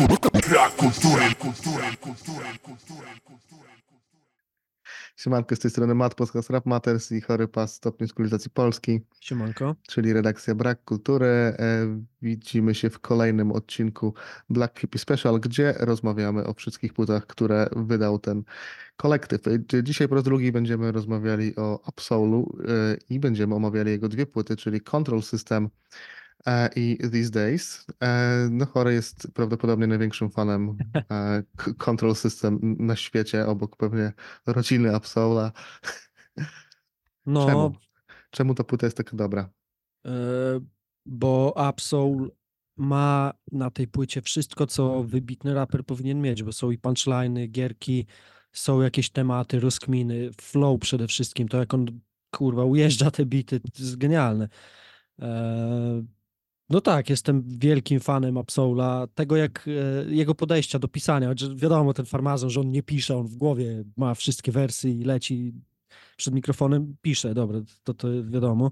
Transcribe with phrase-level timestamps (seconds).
[0.00, 3.68] Brak kultury, kultury, kultury, kultury, kultury.
[5.16, 9.74] Siemanko, z tej strony Matt, podcast Rap Matters i Chory Pas Stopniu Skolizacji Polski, Siemanko.
[9.88, 11.26] czyli redakcja Brak Kultury.
[11.26, 11.56] E,
[12.22, 14.14] Widzimy się w kolejnym odcinku
[14.50, 18.42] Black Hippie Special, gdzie rozmawiamy o wszystkich płytach, które wydał ten
[18.96, 19.40] kolektyw.
[19.48, 24.26] E, Dzisiaj po raz drugi będziemy rozmawiali o Absolu e, i będziemy omawiali jego dwie
[24.26, 25.68] płyty, czyli Control System
[26.76, 27.86] i These Days.
[28.02, 30.76] E, No, Chory jest prawdopodobnie największym fanem
[31.10, 31.42] e,
[31.78, 34.12] Control System na świecie, obok pewnie
[34.46, 35.52] rodziny Absola.
[37.26, 37.72] No, Czemu?
[38.30, 39.50] Czemu ta płyta jest taka dobra?
[40.06, 40.10] e,
[41.06, 42.30] bo Absol
[42.76, 48.06] ma na tej płycie wszystko, co wybitny raper powinien mieć, bo są i punchliny, gierki,
[48.52, 53.68] są jakieś tematy, rozkminy, flow przede wszystkim, to jak on, kurwa, ujeżdża te bity, to
[53.78, 54.48] jest genialne.
[55.22, 56.02] E,
[56.70, 62.06] No tak, jestem wielkim fanem Absola, tego jak e, jego podejścia do pisania, wiadomo, ten
[62.06, 65.52] farmazon, że on nie pisze, on w głowie ma wszystkie wersy i leci
[66.16, 68.70] przed mikrofonem, pisze, dobra, to, to wiadomo.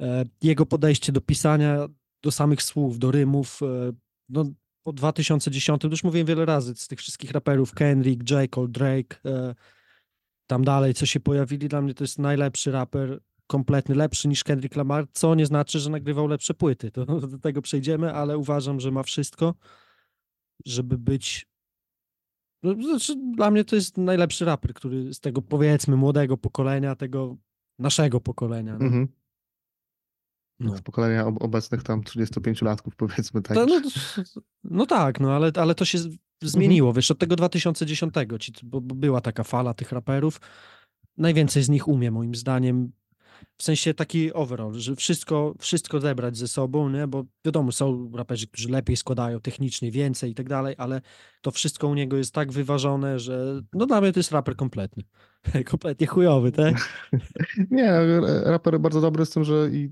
[0.00, 1.88] E, Jego podejście do pisania,
[2.22, 3.92] do samych słów, do rymów, e,
[4.28, 4.44] no
[4.82, 8.50] po 2010, to już mówiłem wiele razy, z tych wszystkich raperów, Kendrick, J.
[8.50, 9.20] Cole, Drake,
[10.46, 14.76] tam dalej, co się pojawili, dla mnie to jest najlepszy raper, kompletny, lepszy niż Kendrick
[14.76, 18.90] Lamar, co nie znaczy, że nagrywał lepsze płyty, to do tego przejdziemy, ale uważam, że
[18.90, 19.54] ma wszystko,
[20.66, 21.46] żeby być
[22.64, 27.36] no, znaczy, dla mnie to jest najlepszy raper, który z tego powiedzmy młodego pokolenia, tego
[27.78, 28.78] naszego pokolenia.
[28.78, 28.84] No.
[28.84, 29.08] Mhm.
[30.60, 30.76] No.
[30.76, 33.56] Z pokolenia ob- obecnych tam 35-latków powiedzmy tak.
[33.56, 33.66] No,
[34.64, 35.98] no tak, no ale, ale to się
[36.42, 40.40] zmieniło, wiesz, od tego 2010, ci, bo, bo była taka fala tych raperów.
[41.16, 42.92] Najwięcej z nich umie, moim zdaniem.
[43.58, 47.06] W sensie taki overall, że wszystko, wszystko zebrać ze sobą, nie?
[47.06, 51.00] Bo wiadomo, są raperzy, którzy lepiej składają technicznie, więcej i tak dalej, ale
[51.44, 55.02] to wszystko u niego jest tak wyważone, że no dla mnie to jest raper kompletny.
[55.70, 56.74] Kompletnie chujowy, tak?
[57.70, 57.92] Nie,
[58.44, 59.90] raper bardzo dobry z tym, że i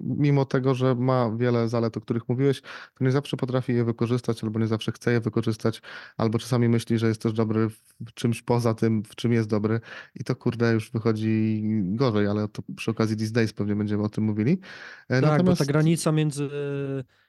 [0.00, 2.60] mimo tego, że ma wiele zalet, o których mówiłeś,
[2.98, 5.82] to nie zawsze potrafi je wykorzystać, albo nie zawsze chce je wykorzystać,
[6.16, 7.68] albo czasami myśli, że jest też dobry
[8.00, 9.80] w czymś poza tym, w czym jest dobry
[10.14, 14.08] i to kurde już wychodzi gorzej, ale to przy okazji These Days pewnie będziemy o
[14.08, 14.60] tym mówili.
[15.08, 16.48] E, Tak, bo ta granica między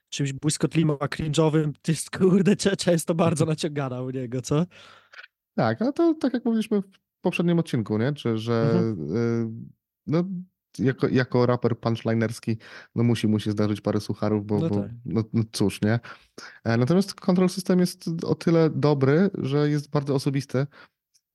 [0.10, 4.66] czymś błyskotliwym a cringe'owym to jest kurde często bardzo naciągana u niego, co?
[5.56, 8.14] Tak, ale to tak jak mówiliśmy w poprzednim odcinku, nie?
[8.14, 8.84] Czy, że
[9.16, 9.50] y,
[10.08, 10.24] no,
[10.80, 12.58] jako, jako raper punchlinerski
[12.96, 14.92] no musi mu się zdarzyć parę sucharów, bo, No bo tak.
[15.06, 16.00] no, no cóż, nie?
[16.64, 20.68] E, Natomiast Control System jest o tyle dobry, że jest bardzo osobisty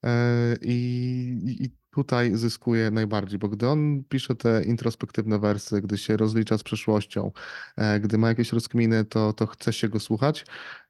[0.04, 6.16] e, i, i tutaj zyskuje najbardziej, bo gdy on pisze te introspektywne wersy, gdy się
[6.16, 7.32] rozlicza z przeszłością,
[7.76, 10.46] e, gdy ma jakieś rozkminy, to, to chce się go słuchać.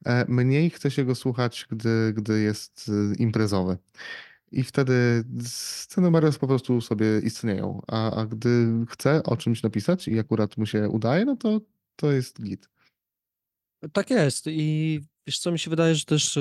[0.07, 3.79] E, Mniej chce się go słuchać, gdy, gdy jest e, imprezowy.
[4.53, 7.83] I wtedy scenariusze po prostu sobie istnieją.
[7.87, 11.61] A, a gdy chce o czymś napisać i akurat mu się udaje, no to
[11.97, 12.69] to jest git.
[13.93, 16.39] Tak jest i wiesz co, mi się wydaje, że też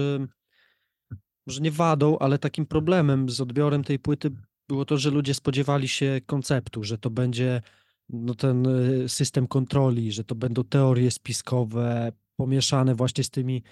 [1.47, 4.31] może nie wadą, ale takim problemem z odbiorem tej płyty
[4.71, 7.61] było to, że ludzie spodziewali się konceptu, że to będzie
[8.09, 13.63] no, ten e, system kontroli, że to będą teorie spiskowe pomieszane właśnie z tymi,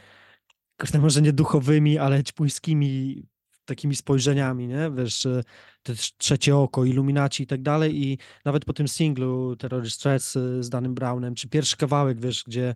[0.99, 3.23] może nie duchowymi, ale ćpuńskimi
[3.65, 4.91] takimi spojrzeniami, nie?
[4.97, 5.43] Wiesz, e,
[5.83, 10.35] te trz- trzecie oko, iluminaci i tak dalej i nawet po tym singlu Terrorist Threats
[10.35, 12.75] e, z Danym Brownem, czy pierwszy kawałek, wiesz, gdzie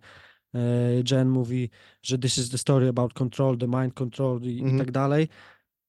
[1.10, 1.70] Jen mówi,
[2.02, 4.78] że this is the story about control, the mind control i, i Mhm.
[4.78, 5.28] tak dalej.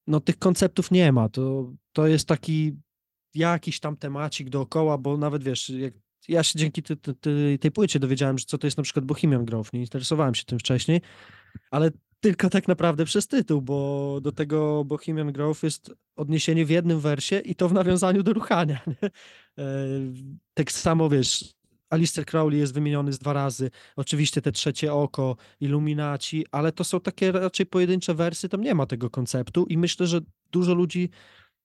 [0.08, 1.30] No tych konceptów nie ma.
[1.30, 2.78] To, to jest taki
[3.34, 5.94] jakiś tam temacik dookoła, bo nawet wiesz, jak
[6.28, 9.06] ja się dzięki ty, ty, ty, tej płycie dowiedziałem, że co to jest na przykład
[9.06, 11.02] Bohemian Grove, nie interesowałem się tym wcześniej,
[11.72, 17.00] ale tylko tak naprawdę przez tytuł, bo do tego Bohemian Grove jest odniesienie w jednym
[17.00, 18.80] wersie i to w nawiązaniu do ruchania.
[18.88, 19.10] Nie?
[19.58, 19.64] E,
[20.54, 21.54] Tak samo wiesz,
[21.96, 27.00] Alistair Crowley jest wymieniony z dwa razy, oczywiście te trzecie oko, Illuminaci, ale to są
[27.00, 30.22] takie raczej pojedyncze wersy, tam nie ma tego konceptu i myślę, że
[30.52, 31.10] dużo ludzi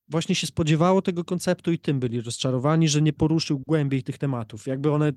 [0.08, 4.66] właśnie się spodziewało tego konceptu i tym byli rozczarowani, że nie poruszył głębiej tych tematów.
[4.66, 5.12] Jakby one,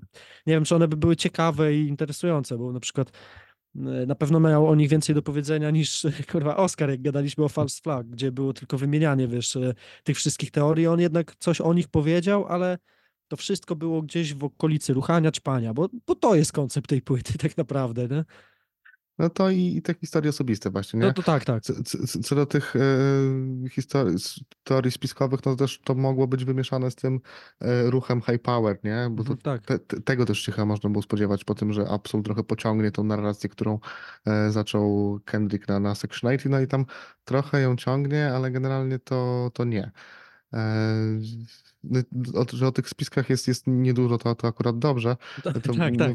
[0.48, 3.12] nie wiem, czy one by były ciekawe i interesujące, bo na przykład
[3.76, 7.50] e, na pewno miał o nich więcej do powiedzenia niż kurwa Oscar, jak gadaliśmy o
[7.50, 9.74] False Flag, gdzie było tylko wymienianie, wiesz, e,
[10.04, 10.88] tych wszystkich teorii.
[10.88, 12.78] On jednak coś o nich powiedział, ale
[13.34, 17.38] to wszystko było gdzieś w okolicy ruchania, ćpania, bo, bo to jest koncept tej płyty
[17.38, 18.26] tak naprawdę, nie?
[19.20, 21.06] No to i, i te historie osobiste właśnie, nie?
[21.06, 21.64] No to tak, tak.
[21.64, 24.16] Co, co, co do tych e, historii,
[24.64, 27.20] teorii spiskowych, no też to mogło być wymieszane z tym
[27.60, 29.08] e, ruchem high power, nie?
[29.12, 29.66] Bo to, Mhm, tak.
[29.66, 32.92] te, te, tego też się chyba można było spodziewać po tym, że Absol trochę pociągnie
[32.92, 33.80] tą narrację, którą
[34.26, 36.86] e, zaczął Kendrick na, na Section 80, no i tam
[37.26, 39.92] trochę ją ciągnie, ale generalnie to, to nie.
[40.54, 40.96] E,
[41.84, 42.00] no,
[42.34, 45.18] o, że o tych spiskach jest, jest niedużo, to, to akurat dobrze.
[45.44, 46.12] Tak, To tak, tak.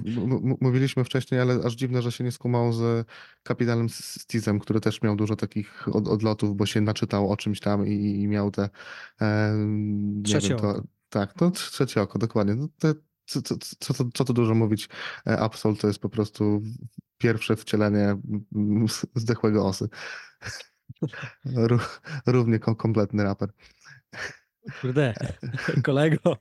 [0.61, 3.07] mówiliśmy wcześniej, ale aż dziwne, że się nie skumał z
[3.43, 7.87] Kapitalem Stizem, który też miał dużo takich od, odlotów, bo się naczytał o czymś tam
[7.87, 7.93] i,
[8.23, 8.69] i miał te
[9.21, 9.55] e,
[10.25, 10.83] Trzecie wiem, to, oko.
[11.09, 12.55] tak, to trzecie oko, dokładnie.
[12.55, 12.95] No te,
[13.27, 14.89] co, co, co, co, tu dużo mówić,
[15.27, 16.63] e, Absol to jest po prostu
[17.19, 18.17] pierwsze wcielenie
[19.15, 19.89] zdechłego osy.
[21.47, 23.49] Ró- Równie kom- kompletny raper.
[24.81, 25.15] Kurde,
[25.85, 26.37] kolego.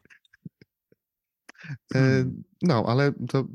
[1.96, 2.26] E.
[2.62, 3.48] No, ale to,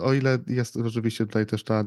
[0.00, 1.84] o ile jest rzeczywiście tutaj też ta,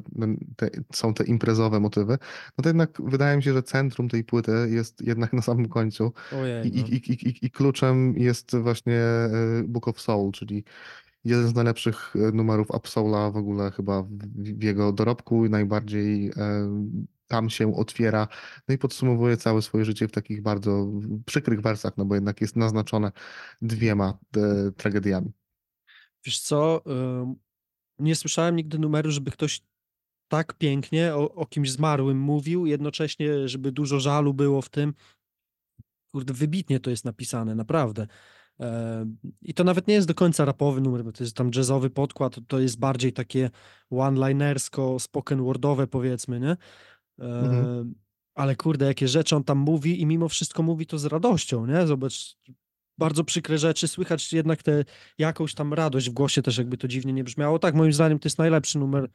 [0.56, 2.18] te, są te imprezowe motywy,
[2.58, 6.14] no to jednak wydaje mi się, że centrum tej płyty jest jednak na samym końcu
[6.32, 6.88] i, Ojej, no.
[6.88, 9.30] i, i, i, i- kluczem jest właśnie e,
[9.68, 10.64] Book of Soul, czyli
[11.26, 14.10] jeden z najlepszych e, numerów Absola w ogóle chyba w,
[14.60, 16.32] w jego dorobku i najbardziej
[17.34, 18.28] tam się otwiera,
[18.68, 20.88] no i podsumowuje całe swoje życie w takich bardzo
[21.26, 23.12] przykrych wersach, no bo jednak jest naznaczone
[23.62, 25.32] dwiema e, tragediami.
[26.26, 26.84] Wiesz co,
[28.00, 29.62] nie słyszałem nigdy numeru, żeby ktoś
[30.28, 34.94] tak pięknie o, o kimś zmarłym mówił, jednocześnie, żeby dużo żalu było w tym.
[36.12, 38.08] Kurde, wybitnie to jest napisane, naprawdę.
[38.60, 41.90] Em, I to nawet nie jest do końca rapowy numer, bo to jest tam jazzowy
[41.90, 43.50] podkład, to jest bardziej takie
[43.90, 46.58] one-linersko, spoken wordowe powiedzmy, nie?
[47.20, 47.94] Mhm.
[48.36, 51.88] Ale kurde, jakie rzeczy on tam mówi i mimo wszystko mówi to z radością, nie?
[51.88, 52.36] Zobacz,
[52.98, 54.86] bardzo przykre rzeczy, słychać jednak tę
[55.18, 57.60] jakąś tam radość w głosie też, jakby to dziwnie nie brzmiało.
[57.60, 59.10] Tak, moim zdaniem to jest najlepszy numer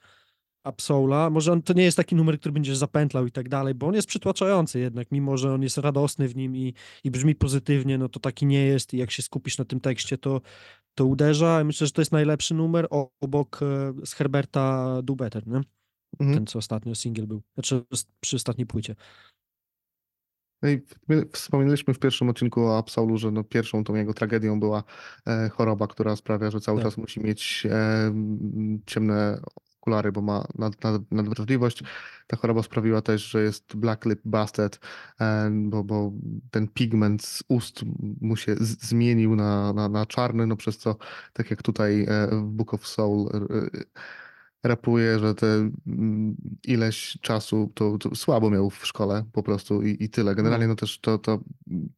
[0.69, 1.31] Absola.
[1.31, 3.95] Może on to nie jest taki numer, który będziesz zapętlał i tak dalej, bo on
[3.95, 6.75] jest przytłaczający jednak, mimo że on jest radosny w nim i,
[7.05, 10.19] i brzmi pozytywnie, no to taki nie jest i jak się skupisz na tym tekście,
[10.19, 10.41] to,
[10.95, 11.65] to uderza.
[11.65, 12.89] Myślę, że to jest najlepszy numer
[13.21, 15.61] obok e, z Herberta Do Better, nie?
[16.21, 16.35] Mhm.
[16.39, 17.43] Ten, co ostatnio single był.
[17.55, 17.85] Znaczy
[18.21, 18.95] przy ostatniej płycie.
[20.63, 24.61] No i my wspominaliśmy w pierwszym odcinku o Absolu, że no pierwszą tą jego tragedią
[24.61, 24.85] była
[25.27, 26.87] e, choroba, która sprawia, że cały Tak.
[26.87, 28.13] czas musi mieć e,
[28.87, 29.41] ciemne
[29.81, 31.83] okulary, bo ma nad, nad, nadwrażliwość.
[32.27, 34.81] Ta choroba sprawiła też, że jest black lip busted,
[35.21, 36.13] e, bo, bo
[36.51, 37.81] ten pigment z ust
[38.21, 40.97] mu się z, zmienił na, na, na czarny, no przez co,
[41.33, 43.41] tak jak tutaj e, w Book of Soul e,
[44.63, 45.47] rapuje, że te
[45.87, 50.35] mm, ileś czasu to, to słabo miał w szkole po prostu i, i tyle.
[50.35, 50.73] Generalnie No.
[50.73, 51.41] no też to, to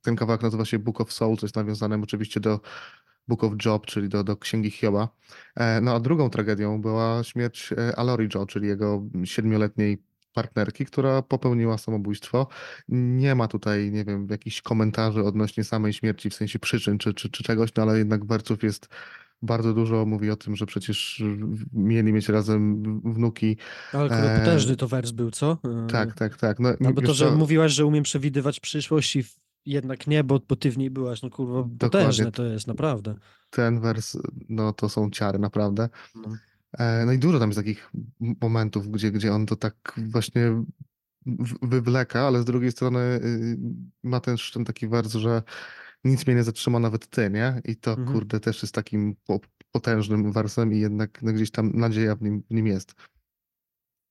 [0.02, 2.60] ten kawałek nazywa się Book of Soul, co jest nawiązane oczywiście do
[3.28, 5.08] Book of Job, czyli do, do Księgi Hioba.
[5.56, 10.02] E, No a drugą tragedią była śmierć e, Alori Joe, czyli jego siedmioletniej
[10.32, 12.46] partnerki, która popełniła samobójstwo.
[12.88, 17.30] Nie ma tutaj, nie wiem, jakichś komentarzy odnośnie samej śmierci, w sensie przyczyn czy, czy,
[17.30, 18.88] czy czegoś, no ale jednak wersów jest
[19.42, 20.06] bardzo dużo.
[20.06, 21.22] Mówi o tym, że przecież
[21.72, 22.82] mieli mieć razem
[23.12, 23.56] wnuki.
[23.92, 25.58] Ale E, potężny to wers był, co?
[25.84, 26.60] E, Tak, tak, tak.
[26.60, 29.24] No, Albo to, że co, mówiłaś, że umiem przewidywać przyszłość i
[29.66, 31.22] jednak nie, bo, bo ty w niej byłaś.
[31.22, 31.78] No kurwa, Dokładnie.
[32.00, 33.14] potężne to jest, naprawdę.
[33.50, 34.16] ten wers,
[34.48, 35.88] no to są ciary, naprawdę.
[36.14, 36.28] No.
[36.78, 37.90] E, No i dużo tam jest takich
[38.40, 40.62] momentów, gdzie, gdzie on to tak właśnie
[41.62, 43.58] wywleka, ale z drugiej strony y,
[44.02, 45.42] ma też ten taki wers, że
[46.04, 47.60] nic mnie nie zatrzyma, nawet ty, nie?
[47.64, 48.12] I to, Mhm.
[48.12, 52.42] kurde, też jest takim po- potężnym wersem i jednak no, gdzieś tam nadzieja w nim,
[52.50, 52.94] w nim jest.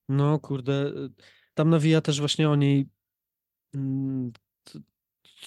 [0.08, 1.10] No kurde, y,
[1.54, 2.86] tam nawija też właśnie o niej.
[3.74, 4.32] mm,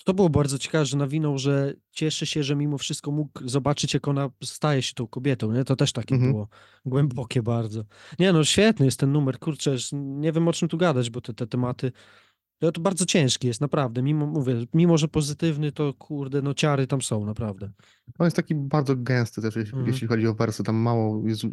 [0.05, 4.07] To, było bardzo ciekawe, że nawinął, że cieszy się, że mimo wszystko mógł zobaczyć, jak
[4.07, 5.63] ona staje się tą kobietą, nie?
[5.63, 6.31] To też takie Mhm.
[6.31, 6.47] było
[6.85, 7.83] głębokie bardzo.
[8.19, 11.33] Nie no, świetny jest ten numer, kurczę, nie wiem o czym tu gadać, bo te,
[11.33, 11.91] te tematy,
[12.59, 16.87] to, to bardzo ciężki jest, naprawdę, mimo, mówię, mimo, że pozytywny, to kurde, no ciary
[16.87, 17.71] tam są, naprawdę.
[18.19, 19.87] On jest taki bardzo gęsty też, jeśli, Mhm.
[19.87, 20.63] jeśli chodzi o wersy.
[20.63, 21.43] Tam mało jest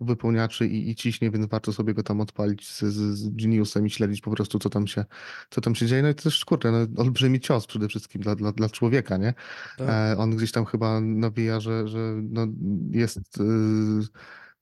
[0.00, 3.90] wypełniaczy i, i ciśnie, więc warto sobie go tam odpalić z, z, z Geniusem i
[3.90, 5.04] śledzić po prostu, co tam się,
[5.50, 6.02] co tam się dzieje.
[6.02, 9.34] No i to też, kurde, no, olbrzymi cios przede wszystkim dla, dla, dla człowieka, nie?
[9.78, 9.88] Tak.
[9.88, 12.46] E, on gdzieś tam chyba nawija, że, że no,
[12.90, 13.42] jest y,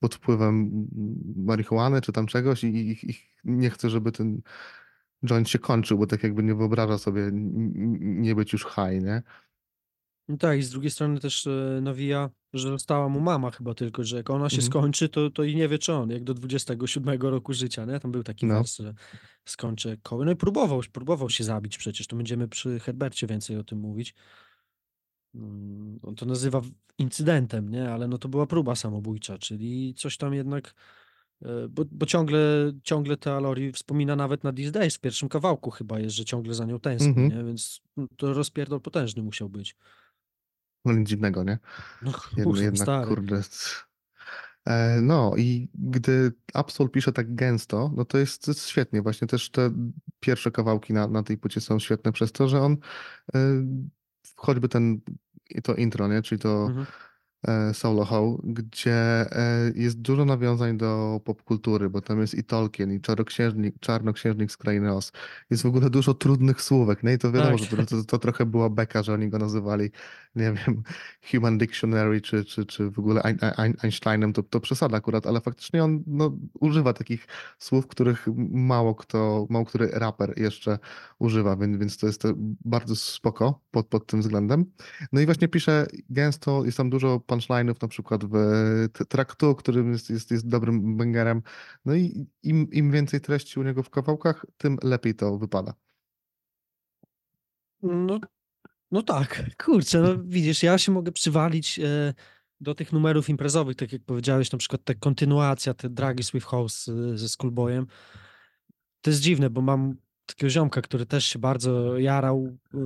[0.00, 0.86] pod wpływem
[1.36, 3.14] marihuany czy tam czegoś i, i, i
[3.44, 4.40] nie chce, żeby ten
[5.24, 9.22] joint się kończył, bo tak jakby nie wyobraża sobie nie być już high, nie?
[10.28, 14.04] No tak, i z drugiej strony też e, nawija, że została mu mama chyba tylko,
[14.04, 14.70] że jak ona się Mhm.
[14.70, 18.00] skończy, to, to i nie wie czy on, jak do 27 roku życia, nie?
[18.00, 18.54] Tam był taki No.
[18.54, 18.94] wers, że
[19.44, 20.24] skończy koły.
[20.24, 24.14] No i próbował, próbował się zabić przecież, to będziemy przy Herbercie więcej o tym mówić.
[25.34, 26.60] Mm, On to nazywa
[26.98, 27.90] incydentem, nie?
[27.90, 30.74] Ale no to była próba samobójcza, czyli coś tam jednak
[31.70, 35.98] Bo, bo ciągle, ciągle te Alori wspomina nawet na These Days, w pierwszym kawałku chyba
[35.98, 37.28] jest, że ciągle za nią tęskni, Mhm.
[37.28, 37.44] nie?
[37.44, 39.76] Więc no, to rozpierdol potężny musiał być.
[40.84, 41.58] No nic dziwnego, nie?
[42.02, 43.08] No Jed, jednak, stary.
[43.08, 43.42] kurde.
[44.66, 49.02] E, No i gdy Absol pisze tak gęsto, no to jest, jest świetnie.
[49.02, 49.70] Właśnie też te
[50.20, 52.76] pierwsze kawałki na, na tej płycie są świetne przez to, że on
[53.34, 53.38] e,
[54.36, 55.00] choćby ten,
[55.62, 56.22] to intro, nie?
[56.22, 56.86] Czyli to Mhm.
[57.44, 62.92] E, Solo How, gdzie e, jest dużo nawiązań do popkultury, bo tam jest i Tolkien,
[62.92, 65.12] i Czarnoksiężnik, Czarnoksiężnik z Krainy Oz.
[65.50, 67.78] Jest w ogóle dużo trudnych słówek, no i to wiadomo, Tak.
[67.78, 69.90] że to, to, trochę była beka, że oni go nazywali,
[70.36, 70.82] nie wiem,
[71.30, 75.40] Human Dictionary, czy, czy, czy w ogóle Ein, Ein, Einsteinem, to, to przesada akurat, ale
[75.40, 77.26] faktycznie on no, używa takich
[77.58, 80.78] słów, których mało kto, mało który raper jeszcze
[81.18, 82.28] używa, więc, więc to jest to
[82.64, 84.64] bardzo spoko pod, pod tym względem.
[85.12, 88.34] No i właśnie pisze gęsto, jest tam dużo punchline'ów, na przykład w
[89.08, 91.42] Traktu, którym jest, jest, jest dobrym bangerem.
[91.84, 95.74] No i im, im więcej treści u niego w kawałkach, tym lepiej to wypada.
[97.82, 98.20] No,
[98.90, 102.14] no tak, kurczę, no widzisz, ja się mogę przywalić e,
[102.60, 106.88] do tych numerów imprezowych, tak jak powiedziałeś, na przykład ta kontynuacja, te dragi Swift House
[106.88, 107.86] e, ze Schoolboyem.
[109.00, 112.78] To jest dziwne, bo mam takiego ziomka, który też się bardzo jarał e,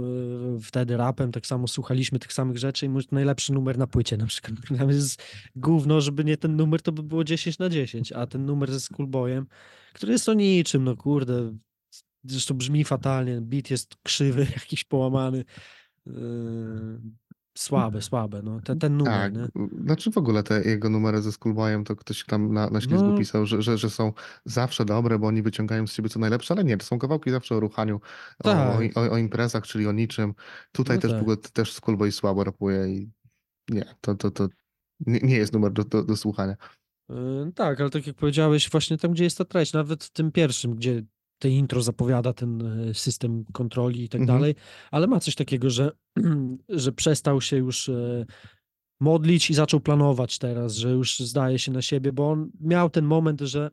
[0.63, 4.27] wtedy rapem, tak samo słuchaliśmy tych samych rzeczy i mój najlepszy numer na płycie na
[4.27, 4.55] przykład.
[4.79, 5.23] Tam jest
[5.57, 8.81] gówno, żeby nie ten numer, to by było 10 na 10, a ten numer ze
[8.81, 9.47] Schoolboyem,
[9.93, 11.57] który jest o niczym, no kurde,
[12.25, 15.45] zresztą brzmi fatalnie, beat jest krzywy, jakiś połamany.
[16.07, 16.13] Yy,
[17.63, 18.61] słabe, słabe, no.
[18.61, 19.69] Ten, ten numer, Tak, nie?
[19.85, 23.19] znaczy w ogóle te jego numery ze Schoolboyem, to ktoś tam na, na ślizgu No.
[23.19, 24.13] pisał, że, że, że są
[24.45, 27.57] zawsze dobre, bo oni wyciągają z siebie co najlepsze, ale nie, to są kawałki zawsze
[27.57, 28.01] o ruchaniu,
[28.39, 28.81] o, Tak.
[28.97, 30.35] o, o imprezach, czyli o niczym.
[30.73, 31.21] Tutaj No też tak.
[31.21, 33.11] w ogóle też Schoolboy słabo rapuje i
[33.71, 34.49] nie, to, to, to
[35.07, 36.57] nie, nie jest numer do, do, do słuchania.
[37.09, 40.33] Yy, tak, ale tak jak powiedziałeś, właśnie tam, gdzie jest ta treść, nawet w tym
[40.33, 41.03] pierwszym, gdzie
[41.39, 44.39] te intro zapowiada ten e, system kontroli i tak Mhm.
[44.39, 44.55] dalej,
[44.91, 45.91] ale ma coś takiego, że,
[46.69, 48.25] że przestał się już e,
[49.01, 53.05] modlić i zaczął planować teraz, że już zdaje się na siebie, bo on miał ten
[53.05, 53.71] moment, że,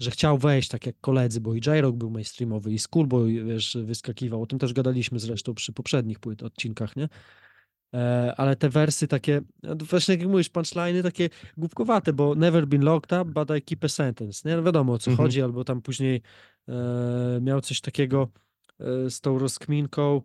[0.00, 4.42] że chciał wejść tak jak koledzy, bo i J-Rock był mainstreamowy i Schoolboy, wiesz, wyskakiwał,
[4.42, 7.08] o tym też gadaliśmy zresztą przy poprzednich płyt, odcinkach, nie?
[7.94, 9.40] E, ale te wersy takie,
[9.88, 13.88] właśnie jak mówisz, punchline'y takie głupkowate, bo never been locked up, but I keep a
[13.88, 14.56] sentence, nie?
[14.56, 15.26] No wiadomo o co Mhm.
[15.26, 16.22] chodzi, albo tam później
[16.68, 16.72] e,
[17.40, 18.28] miał coś takiego
[18.80, 20.22] e, z tą rozkminką,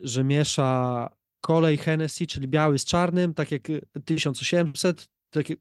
[0.00, 1.08] że miesza
[1.40, 5.54] kolej Hennessy, czyli biały z czarnym, tak jak e, 1800, takie,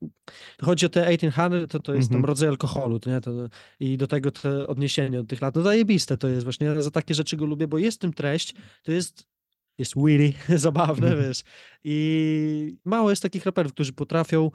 [0.61, 2.25] chodzi o te 1800, to, to jest tam Mhm.
[2.29, 3.21] rodzaj alkoholu, to nie?
[3.21, 3.31] To,
[3.79, 6.91] I do tego te odniesienie od tych lat, no zajebiste to jest właśnie, ja za
[6.91, 8.53] takie rzeczy go lubię, bo jest w tym treść,
[8.83, 9.30] to jest
[9.77, 11.27] jest witty, zabawne, Mhm.
[11.27, 11.43] wiesz.
[11.83, 14.51] I mało jest takich raperów, którzy potrafią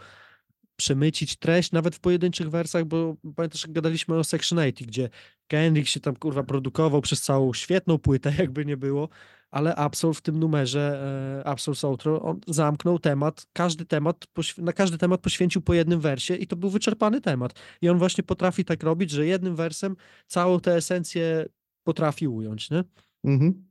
[0.76, 5.08] przemycić treść nawet w pojedynczych wersach, bo pamiętasz, jak gadaliśmy o Section 80, gdzie
[5.46, 9.08] Kendrick się tam kurwa produkował przez całą świetną płytę, jakby nie było,
[9.50, 11.02] ale Absol w tym numerze
[11.40, 14.24] e, Absol Outro, on zamknął temat, każdy temat,
[14.58, 17.52] na każdy temat poświęcił po jednym wersie i to był wyczerpany temat.
[17.82, 19.96] I on właśnie potrafi tak robić, że jednym wersem
[20.26, 21.46] całą tę esencję
[21.84, 22.84] potrafi ująć, nie?
[23.24, 23.65] Mhm.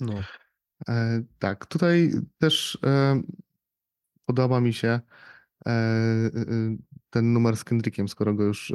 [0.00, 0.14] No.
[0.88, 2.78] E, tak, tutaj też
[4.30, 5.00] podoba mi się
[5.66, 6.30] e, e,
[7.10, 8.72] ten numer z Kendrickiem, skoro go już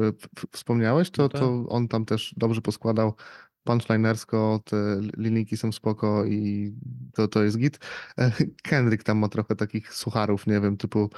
[0.51, 1.41] wspomniałeś, to, No tak.
[1.41, 3.15] to on tam też dobrze poskładał
[3.63, 6.74] punchlinersko, te linijki są spoko i
[7.13, 7.79] to, to jest git.
[8.70, 11.10] Kendrick tam ma trochę takich sucharów, nie wiem, typu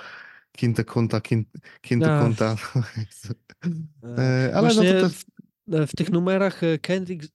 [0.52, 1.22] Kinte Kunta,
[1.82, 2.24] Kinte Ach.
[2.24, 2.56] Kunta.
[4.54, 5.26] Ale no to też...
[5.68, 7.34] w, w tych numerach Kendrick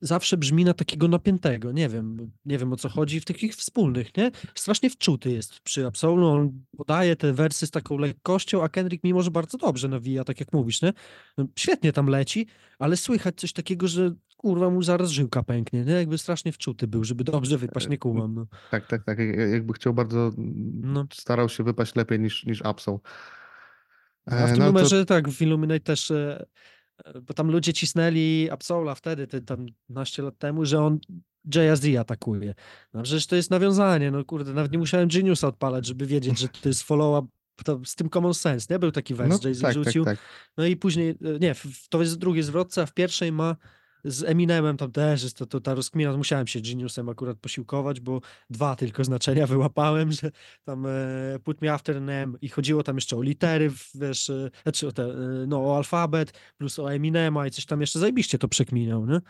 [0.00, 4.16] zawsze brzmi na takiego napiętego, nie wiem, nie wiem o co chodzi, w takich wspólnych,
[4.16, 4.30] nie?
[4.54, 9.22] Strasznie wczuty jest przy Absolu, on podaje te wersy z taką lekkością, a Kendrick mimo,
[9.22, 10.92] że bardzo dobrze nawija, tak jak mówisz, nie?
[11.38, 12.46] No, Świetnie tam leci,
[12.78, 15.92] ale słychać coś takiego, że kurwa mu zaraz żyłka pęknie, nie?
[15.92, 18.46] Jakby strasznie wczuty był, żeby dobrze wypaść, nie kumam, no.
[18.70, 19.18] Tak, tak, tak.
[19.18, 20.30] jak- Jakby chciał bardzo,
[20.82, 21.04] No.
[21.12, 22.98] starał się wypaść lepiej niż, niż Absol.
[24.26, 26.46] A w E, tym no to- numerze tak, w Illuminate też, e, e,
[27.22, 30.98] bo tam ludzie cisnęli Absola wtedy, te, tam 12 lat temu, że on
[31.54, 32.54] JSD atakuje.
[32.94, 36.48] No przecież to jest nawiązanie, no kurde, nawet nie musiałem Geniusa odpalać, żeby wiedzieć, że
[36.48, 37.28] to jest follow-up
[37.64, 38.78] to z tym common sense, nie?
[38.78, 40.04] Był taki wers, No Jay-Z tak, tak, rzucił.
[40.04, 40.18] tak.
[40.56, 41.54] No i później, e, nie,
[41.88, 43.56] to jest drugi zwrotce, a w pierwszej ma
[44.04, 48.20] z Eminemem tam też jest to, to ta rozkmina, musiałem się Geniusem akurat posiłkować, bo
[48.50, 50.30] dwa tylko znaczenia wyłapałem, że
[50.64, 50.90] tam e,
[51.44, 54.92] put me after an M i chodziło tam jeszcze o litery, wiesz, e, znaczy o
[54.92, 59.06] te, e, no o alfabet, plus o Eminema i coś tam jeszcze zajebiście to przekminiał,
[59.06, 59.20] nie?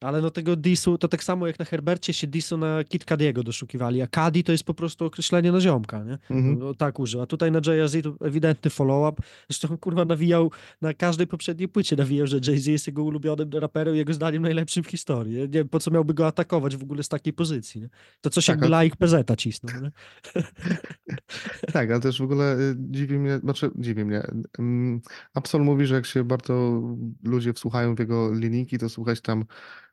[0.00, 3.42] Ale no tego disu, to tak samo jak na Herbercie się disu na Kid Cadiego
[3.42, 6.18] doszukiwali, a Cadi to jest po prostu określenie na ziomka, nie?
[6.30, 6.58] Mhm.
[6.58, 7.20] No, tak użył.
[7.20, 9.22] A tutaj na Jay-Z to ewidentny follow-up.
[9.50, 10.50] Zresztą kurwa nawijał
[10.82, 14.84] na każdej poprzedniej płycie nawijał, że Jay-Z jest jego ulubionym raperem i jego zdaniem najlepszym
[14.84, 15.36] w historii.
[15.36, 17.88] Nie wiem, po co miałby go atakować w ogóle z takiej pozycji, nie?
[18.20, 19.90] To coś Tak, jakby a- laik PZ cisnął, nie?
[21.72, 24.22] Tak, ale też w ogóle y, dziwi mnie, znaczy dziwi mnie.
[24.58, 25.00] mm,
[25.34, 26.82] Absol mówi, że jak się bardzo
[27.24, 29.44] ludzie wsłuchają w jego linijki, to słuchać tam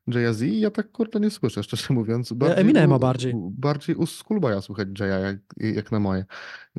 [0.07, 2.33] Jay-Z i ja tak kurde nie słyszę, szczerze mówiąc.
[2.33, 3.33] Bardziej Eminema bardziej.
[3.35, 5.37] Bardziej u Schoolboya słuchać Jaya jak,
[5.75, 6.25] jak na moje.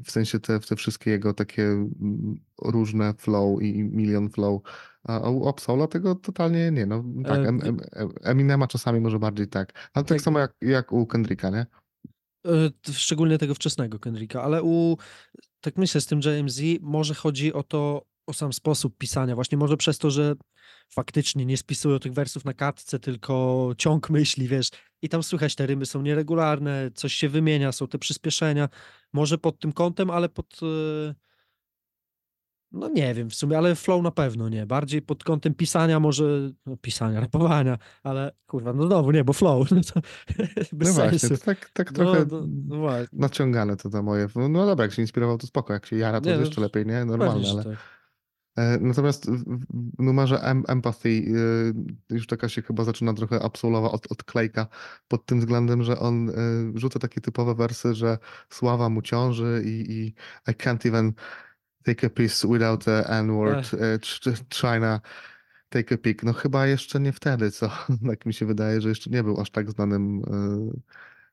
[0.04, 4.62] W sensie te, te wszystkie jego takie mm, różne flow i milion flow.
[5.04, 9.18] A u Absola tego totalnie nie, no tak, E, em, em, em, Eminema czasami może
[9.18, 10.20] bardziej tak, ale tak Tak.
[10.20, 11.66] samo jak, jak u Kendricka, nie?
[12.46, 14.96] E, Szczególnie tego wczesnego Kendricka, ale u,
[15.60, 19.76] tak myślę, z tym JMZ może chodzi o to, o sam sposób pisania, właśnie może
[19.76, 20.34] przez to, że
[20.94, 24.68] faktycznie nie spisują tych wersów na kartce, tylko ciąg myśli, wiesz,
[25.02, 28.68] i tam słychać te rymy są nieregularne, coś się wymienia, są te przyspieszenia,
[29.12, 31.14] może pod tym kątem, ale pod, e,
[32.72, 36.50] no nie wiem w sumie, ale flow na pewno nie, bardziej pod kątem pisania może,
[36.66, 40.00] no pisania, rapowania, ale kurwa, no znowu nie, bo flow, no to
[40.72, 41.36] bez No właśnie, sensu.
[41.38, 43.18] to tak, tak No, trochę no, no właśnie.
[43.18, 44.28] naciągane to, to moje.
[44.36, 45.72] No, no dobra, jak się inspirował, to spoko.
[45.72, 47.04] Jak się jara, to Nie, no, jeszcze lepiej, nie?
[47.04, 47.64] Normalne, ale.
[47.64, 47.76] tak.
[48.56, 51.08] E, Natomiast w numerze em Empathy
[52.10, 54.66] e, już taka się chyba zaczyna trochę absolowa od, odklejka
[55.08, 56.32] pod tym względem, że on e,
[56.74, 58.18] rzuca takie typowe wersy, że
[58.50, 60.14] sława mu ciąży i, i
[60.52, 61.12] I can't even
[61.84, 63.70] take a piece without the N-word,
[64.54, 65.00] China
[65.68, 66.22] take a pic.
[66.22, 67.70] No chyba jeszcze nie wtedy, co
[68.08, 70.22] tak mi się wydaje, że jeszcze nie był aż tak znanym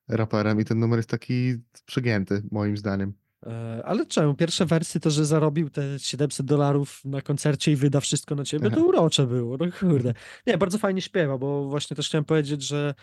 [0.07, 3.13] raperem i ten numer jest taki przegięty, moim zdaniem.
[3.45, 4.33] E, Ale czemu?
[4.35, 8.71] Pierwsze wersy to, że zarobił te 700 dolarów na koncercie i wyda wszystko na ciebie,
[8.71, 10.13] to urocze było, no kurde.
[10.47, 12.93] Nie, bardzo fajnie śpiewa, bo właśnie też chciałem powiedzieć, że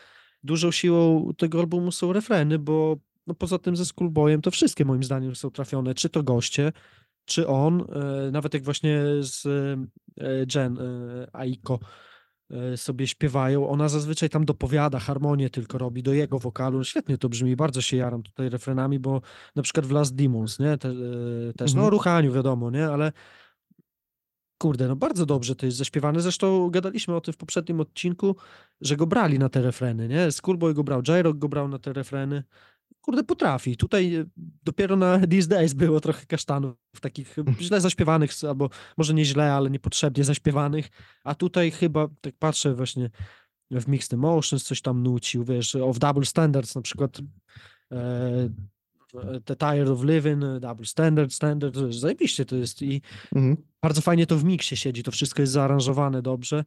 [0.42, 5.04] dużą siłą tego albumu są refreny, bo no poza tym ze Schoolboyem to wszystkie moim
[5.04, 6.72] zdaniem są trafione, czy to goście,
[7.24, 10.78] czy on, e, nawet jak właśnie z e, Jen
[11.32, 11.78] Aiko
[12.76, 17.56] sobie śpiewają, ona zazwyczaj tam dopowiada, harmonię tylko robi do jego wokalu, świetnie to brzmi,
[17.56, 19.20] bardzo się jaram tutaj refrenami, bo
[19.56, 21.90] na przykład w Last Demons, nie, Te, e, też, no o Mhm.
[21.90, 23.12] ruchaniu wiadomo, nie, ale
[24.58, 28.36] kurde, no bardzo dobrze to jest zaśpiewane, zresztą gadaliśmy o tym w poprzednim odcinku,
[28.80, 31.92] że go brali na te refreny, nie, Schoolboy go brał, J-Rock go brał na te
[31.92, 32.44] refreny,
[33.00, 33.76] kurde, potrafi.
[33.76, 34.24] Tutaj e,
[34.64, 39.52] dopiero na These Days było trochę kasztanów takich e, źle zaśpiewanych, albo może nie źle,
[39.52, 40.88] ale niepotrzebnie zaśpiewanych,
[41.24, 43.10] a tutaj chyba, tak patrzę właśnie
[43.70, 47.18] w Mixed Emotions, coś tam nucił, wiesz, of Double Standards na przykład
[47.92, 48.48] e,
[49.44, 53.02] The Tired of Living, e, Double Standard, Standard, zajebiście to jest i
[53.34, 53.56] Mhm.
[53.82, 56.64] bardzo fajnie to w miksie siedzi, to wszystko jest zaaranżowane dobrze.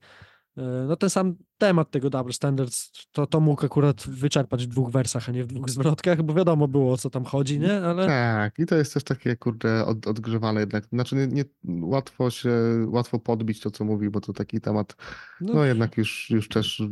[0.58, 4.92] E, No ten sam temat tego Double Standards, to, to mógł akurat wyczerpać w dwóch
[4.92, 7.82] wersach, a nie w dwóch zwrotkach, bo wiadomo było o co tam chodzi, nie?
[7.82, 10.86] Ale Tak, i to jest też takie, kurde, od, odgrzewane jednak.
[10.86, 11.46] Znaczy, nie, nie,
[11.88, 12.52] łatwo się,
[12.88, 14.96] łatwo podbić to, co mówi, bo to taki temat,
[15.42, 16.84] no, no jednak już, już też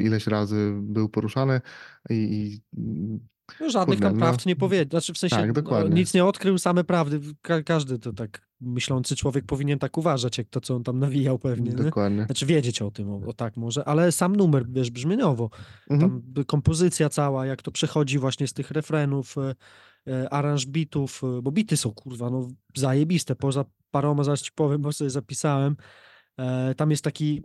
[0.00, 1.60] ileś razy był poruszany
[2.10, 2.60] i, i
[3.60, 4.20] no żadnych kurde, tam no.
[4.26, 7.20] prawd nie powiedział, znaczy w sensie Tak, no, nic nie odkrył, same prawdy.
[7.42, 11.38] Ka każdy to tak myślący człowiek powinien tak uważać, jak to, co on tam nawijał
[11.38, 11.76] pewnie, nie?
[11.76, 12.24] dokładnie.
[12.24, 15.50] Znaczy wiedzieć o tym, o, o tak może, ale sam numer, wiesz, brzmieniowo,
[15.90, 16.22] Mhm.
[16.34, 19.54] tam kompozycja cała, jak to przechodzi właśnie z tych refrenów, e,
[20.12, 24.82] e, aranż bitów, e, bo bity są, kurwa, no zajebiste, poza paroma, zaraz ci powiem,
[24.82, 25.76] bo sobie zapisałem,
[26.38, 27.42] e, tam jest taki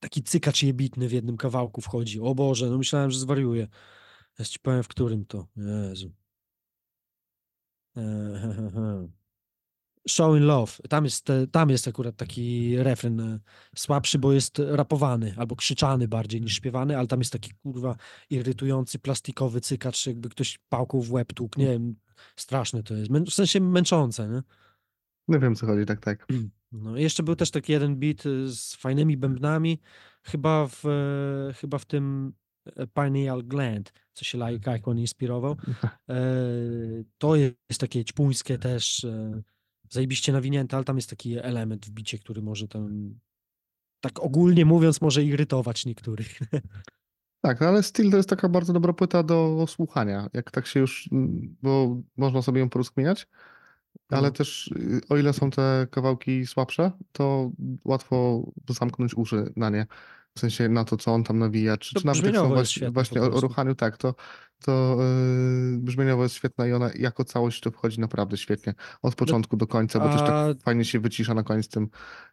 [0.00, 3.68] taki cykacz jebitny w jednym kawałku wchodzi, o Boże, no myślałem, że zwariuję,
[4.40, 6.10] ja ci powiem, w którym to, Jezu.
[7.96, 9.08] E, he.
[10.08, 10.72] Showing Love.
[10.88, 13.40] Tam jest, e, tam jest akurat taki refren e,
[13.76, 17.96] słabszy, bo jest rapowany albo krzyczany bardziej niż śpiewany, ale tam jest taki kurwa
[18.30, 21.60] irytujący plastikowy cykacz, jakby ktoś pałką w łeb tłukł.
[21.60, 21.94] Nie wiem,
[22.36, 23.10] straszne to jest.
[23.12, 24.42] W sensie męczące, nie?
[25.28, 26.26] No wiem, co chodzi, tak, tak.
[26.72, 29.80] No i jeszcze był też taki jeden beat y, z fajnymi bębnami,
[30.22, 32.39] chyba w, e, chyba w tym e,
[32.94, 35.56] Pineal Gland, co się Like Icon inspirował.
[36.08, 36.14] E,
[37.18, 39.42] To jest takie ćpuńskie też, e,
[39.90, 43.14] zajebiście nawinięte, ale tam jest taki element w bicie, który może tam,
[44.00, 46.38] tak ogólnie mówiąc, może irytować niektórych.
[47.42, 50.28] Tak, no ale Steel to jest taka bardzo dobra płyta do słuchania.
[50.32, 51.08] Jak tak się już,
[51.62, 53.26] bo można sobie ją porozkminiać,
[54.08, 54.30] ale No.
[54.30, 57.50] też y, o ile są te kawałki słabsze, to
[57.84, 59.86] łatwo zamknąć uszy na nie.
[60.36, 62.90] W sensie na to, co on tam nawija, czy, To czy nawet jak są właśnie,
[62.90, 64.14] właśnie o, o ruchaniu, tak, to,
[64.64, 64.96] to
[65.72, 68.74] yy, brzmieniowo jest świetna i ona jako całość to wchodzi naprawdę świetnie.
[69.02, 71.88] Od początku do końca, bo też No, a- tak fajnie się wycisza na koniec tym,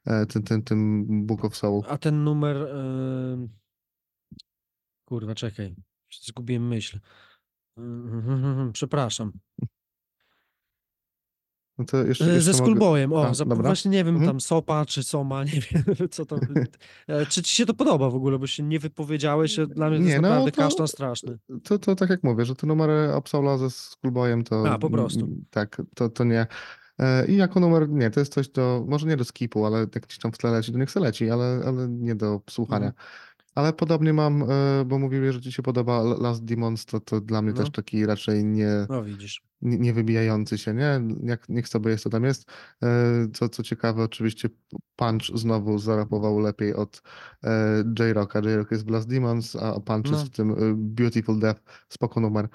[0.06, 1.84] e, tym, tym, tym Book of Soul.
[1.88, 3.48] A ten numer, e,
[5.06, 5.76] Kurwa, czekaj.
[6.22, 7.00] Zgubiłem myśl.
[8.74, 9.32] Przepraszam.
[11.78, 13.56] No to jeszcze, E, jeszcze Ze mogę- Skullboyem, o, A, dobra.
[13.56, 14.26] właśnie nie wiem, Mhm.
[14.32, 16.40] tam Sopa czy Soma, nie wiem, co to,
[17.08, 20.04] e, czy ci się to podoba w ogóle, bo się nie wypowiedziałeś, dla mnie to
[20.04, 21.38] Nie, jest no naprawdę to- kasztan straszny.
[21.64, 24.70] To, to tak jak mówię, że te numery Absola ze Skullboyem to...
[24.72, 25.28] A, po prostu.
[25.50, 26.48] Tak, to, to nie.
[27.00, 30.00] E, I jako numer, nie, to jest coś do, może nie do skipu, ale jak
[30.00, 32.88] gdzieś tam w tle leci, to niech se leci, ale, ale nie do słuchania.
[32.88, 33.04] Mhm.
[33.58, 34.46] Ale podobnie mam, e,
[34.86, 37.58] bo mówiłeś, że ci się podoba Last Demons, to, to dla mnie No.
[37.58, 39.42] też taki raczej nie, No widzisz.
[39.62, 41.02] nie, nie wybijający się, nie?
[41.24, 42.50] Jak, niech sobie jest, to tam jest.
[42.84, 42.88] E,
[43.34, 44.50] Co, co ciekawe, oczywiście
[44.96, 47.02] Punch znowu zarapował lepiej od
[47.44, 48.40] e, J-Rocka.
[48.40, 50.18] J-Rock jest w Last Demons, a Punch No.
[50.18, 50.56] jest w tym
[50.96, 52.48] Beautiful Death, spoko numer.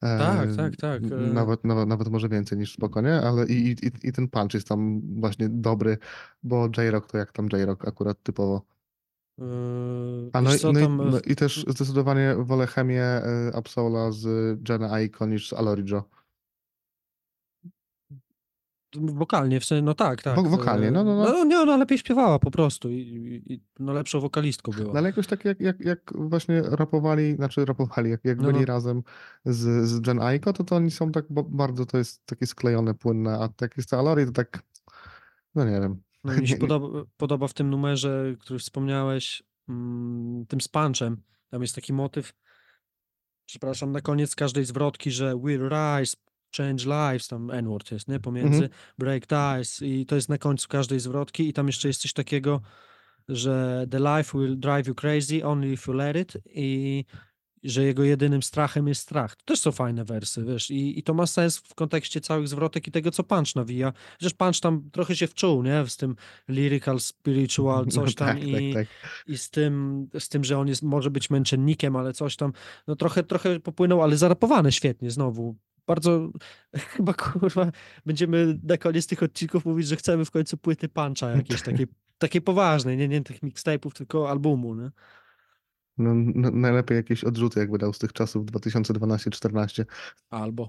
[0.00, 1.02] Tak, tak, tak.
[1.34, 3.20] Nawet, nawet, nawet może więcej niż spoko, nie?
[3.20, 5.98] Ale i, i, i- i ten Punch jest tam właśnie dobry,
[6.42, 8.62] bo J-Rock to jak tam J-Rock akurat typowo.
[9.40, 13.50] Yy, A no, co, no, i- tam, no e, i też zdecydowanie wolę chemię e,
[13.54, 14.24] Absola z
[14.68, 16.04] Jenna Aiko niż z Alorijo.
[18.96, 20.36] wokalnie, w sensie, no tak, tak.
[20.38, 21.24] Wok- wokalnie, e, no, no, no.
[21.32, 24.92] No nie, ona lepiej śpiewała po prostu i, i, no lepszą wokalistką była.
[24.92, 28.58] No ale jakoś tak jak, jak, jak właśnie rapowali, znaczy rapowali, jak, jak No, byli
[28.60, 28.66] no.
[28.66, 29.02] razem
[29.44, 32.94] z, z Jen Aiko, to, to oni są tak ba- bardzo, to jest takie sklejone,
[32.94, 34.62] płynne, a tak jest to Alori, to tak,
[35.54, 36.02] no nie wiem.
[36.24, 41.22] No mi się podoba, podoba w tym numerze, który wspomniałeś, mm, tym z punchem.
[41.50, 42.32] Tam jest taki motyw,
[43.46, 46.16] przepraszam, na koniec każdej zwrotki, że we'll rise,
[46.56, 48.20] change lives, tam N-word jest, nie?
[48.20, 48.70] Pomiędzy Mhm.
[48.98, 52.60] break ties i to jest na końcu każdej zwrotki i tam jeszcze jest coś takiego,
[53.28, 57.04] że the life will drive you crazy only if you let it i
[57.62, 59.36] że jego jedynym strachem jest strach.
[59.36, 62.88] To też są fajne wersy, wiesz, i, i to ma sens w kontekście całych zwrotek
[62.88, 63.92] i tego, co Punch nawija.
[64.18, 65.86] Chociaż Punch tam trochę się wczuł, nie?
[65.86, 66.16] Z tym
[66.48, 69.24] lyrical, spiritual, coś tam tak, i, tak, tak.
[69.26, 72.52] i z tym, z tym, że on jest, może być męczennikiem, ale coś tam,
[72.86, 75.56] no trochę, trochę popłynął, ale zarapowane świetnie znowu.
[75.86, 76.30] Bardzo,
[76.96, 77.72] chyba kurwa,
[78.06, 81.86] będziemy na koniec tych odcinków mówić, że chcemy w końcu płyty Puncha jakieś takiej,
[82.18, 84.90] takiej poważnej, nie, nie tych mixtape'ów, tylko albumu, nie?
[85.98, 86.14] No,
[86.50, 89.84] najlepiej jakieś odrzuty, jakby dał z tych czasów 2012-14.
[90.30, 90.68] Albo.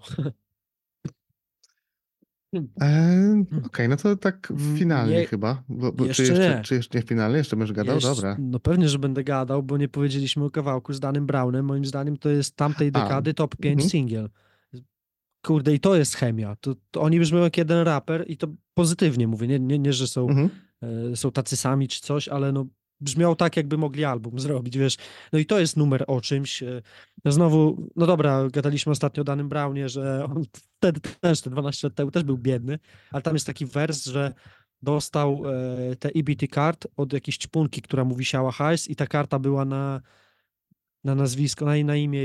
[2.81, 5.63] Eee, Okej, no to tak Mm, finalnie nie- chyba.
[5.69, 6.63] Bo, bo, jeszcze czy, jeszcze, nie.
[6.63, 7.37] czy jeszcze nie finalnie?
[7.37, 7.95] Jeszcze będziesz gadał?
[7.95, 8.37] Jeszcze- Dobra.
[8.39, 11.65] No pewnie, że będę gadał, bo nie powiedzieliśmy o kawałku z Danym Brownem.
[11.65, 13.89] Moim zdaniem to jest tamtej A, dekady top 5 mhm.
[13.89, 14.29] singiel.
[15.45, 16.55] Kurde, i to jest chemia.
[16.61, 19.47] To, to oni brzmią jak jeden raper i to pozytywnie mówię.
[19.47, 20.49] Nie, nie, nie że są, Mhm.
[21.11, 22.65] e, są tacy sami czy coś, ale no
[23.01, 24.97] brzmiał tak, jakby mogli album zrobić, wiesz.
[25.33, 26.63] No i to jest numer o czymś.
[26.63, 26.81] e,
[27.25, 30.43] No znowu, no dobra, gadaliśmy ostatnio o Danym Brownie, że on
[30.77, 32.79] wtedy też, te 12 lat temu też był biedny,
[33.11, 34.33] ale tam jest taki wers, że
[34.81, 35.41] dostał
[35.91, 39.65] e, te EBT card od jakiejś ćpunki, która mu wisiała hajs i ta karta była
[39.65, 40.01] na,
[41.03, 42.19] na nazwisko, na, na imię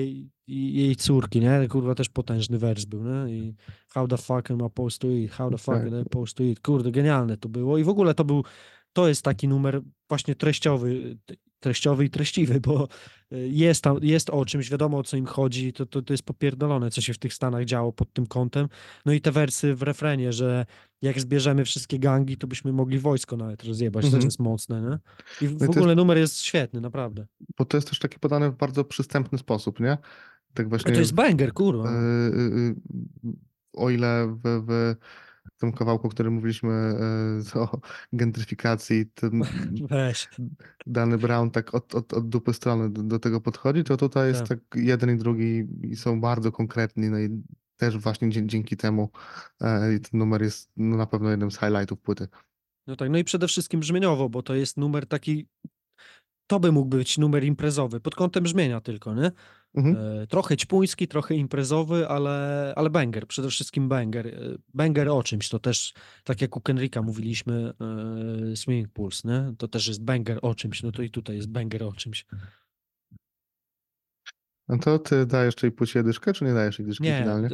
[0.49, 1.69] jej córki, nie?
[1.69, 3.35] Kurwa, też potężny wers był, nie?
[3.39, 3.55] I
[3.89, 5.31] how the fuck am I supposed to eat?
[5.31, 5.87] How the fuck Tak.
[5.93, 6.61] am I supposed to eat?
[6.61, 8.45] Kurde, genialne to było i w ogóle to był,
[8.97, 11.19] to jest taki numer właśnie treściowy,
[11.61, 12.89] treściowy i treściwy, bo
[13.33, 16.23] y, jest tam, jest o czymś, wiadomo o co im chodzi, to, to, to jest
[16.23, 18.69] popierdolone, co się w tych Stanach działo pod tym kątem.
[19.07, 20.67] No i te wersy w refrenie, że
[21.03, 24.25] jak zbierzemy wszystkie gangi, to byśmy mogli wojsko nawet rozjebać, to też Mhm.
[24.27, 24.99] jest mocne, nie?
[25.47, 27.27] I w, No i w to ogóle numer jest świetny, naprawdę.
[27.59, 29.99] Bo to jest też taki podane w bardzo przystępny sposób, nie?
[30.55, 30.93] Tak A właśnie.
[30.93, 31.91] to jest banger, kurwa.
[31.91, 32.75] e, e, e,
[33.73, 34.95] o ile w, w
[35.57, 36.73] tym kawałku, o którym mówiliśmy
[37.55, 37.81] e, o
[38.13, 39.43] gentryfikacji, ten
[39.91, 40.29] Weź.
[40.87, 44.41] Dany Brown tak od, od, od dupy strony do, do tego podchodzi, to tutaj jest
[44.41, 44.49] Tak.
[44.49, 47.43] tak jeden i drugi i są bardzo konkretni, no i
[47.77, 49.11] też właśnie dzięki temu
[49.61, 52.29] e, ten numer jest no, na pewno jednym z highlightów płyty.
[52.87, 55.49] No tak, no i przede wszystkim brzmieniowo, bo to jest numer taki,
[56.47, 59.31] to by mógł być numer imprezowy, pod kątem brzmienia tylko, nie?
[59.75, 59.97] Mhm.
[60.23, 64.27] E, trochę ćpuński, trochę imprezowy, ale, ale banger, przede wszystkim banger.
[64.27, 64.33] E,
[64.75, 67.73] Banger o czymś, to też, tak jak u Kenrika mówiliśmy,
[68.53, 69.57] e, Swing Pulse, nie?
[69.59, 72.27] To też jest banger o czymś, no to i tutaj jest banger o czymś.
[74.69, 77.49] No to ty dajesz tej płycie dyszkę, czy nie dajesz jej dyszki Nie, finalnie?
[77.49, 77.51] e,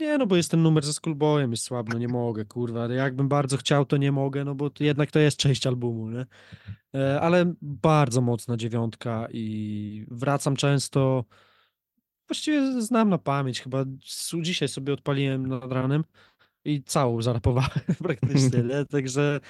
[0.00, 2.86] nie, no bo jest ten numer ze Skullboyem, jest słabo, no nie mogę, kurwa.
[2.86, 6.26] Jakbym bardzo chciał, to nie mogę, no bo to jednak to jest część albumu, nie?
[6.94, 11.24] E, Ale bardzo mocna dziewiątka i wracam często.
[12.28, 13.84] Właściwie znam na pamięć, chyba
[14.40, 16.04] dzisiaj sobie odpaliłem nad ranem
[16.64, 17.70] i całą zarapowałem
[18.02, 18.84] praktycznie, nie?
[18.90, 19.40] Także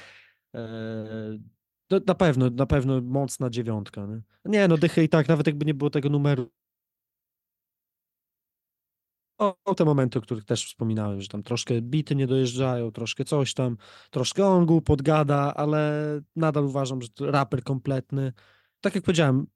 [1.91, 4.21] no, na pewno, na pewno mocna dziewiątka, nie?
[4.45, 6.51] Nie, no dychy i tak, nawet jakby nie było tego numeru,
[9.39, 13.55] o, te momenty, o których też wspominałem, że tam troszkę bity nie dojeżdżają, troszkę coś
[13.55, 13.77] tam,
[14.11, 18.33] troszkę on głupot gada, ale nadal uważam, że to raper kompletny
[18.81, 19.47] tak jak powiedziałem,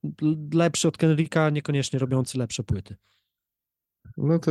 [0.55, 2.97] lepszy od Kendricka, niekoniecznie robiący lepsze płyty.
[4.17, 4.51] No to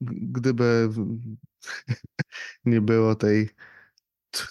[0.00, 0.88] gdyby
[2.64, 3.50] nie było tej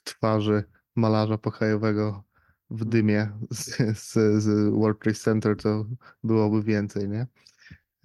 [0.03, 0.63] twarzy
[0.95, 2.23] malarza pokojowego
[2.69, 5.85] w dymie z, z, z World Trade Center, to
[6.23, 7.27] byłoby więcej, nie?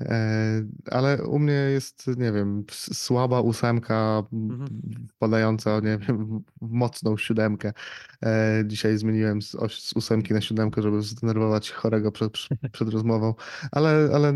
[0.00, 4.68] E, ale u mnie jest, nie wiem, słaba ósemka Mhm.
[5.16, 7.72] wpadająca, nie wiem, w- mocną siódemkę.
[8.24, 12.32] E, dzisiaj zmieniłem z, z ósemki na siódemkę, żeby zdenerwować chorego przed,
[12.72, 13.34] przed rozmową,
[13.72, 14.32] ale, ale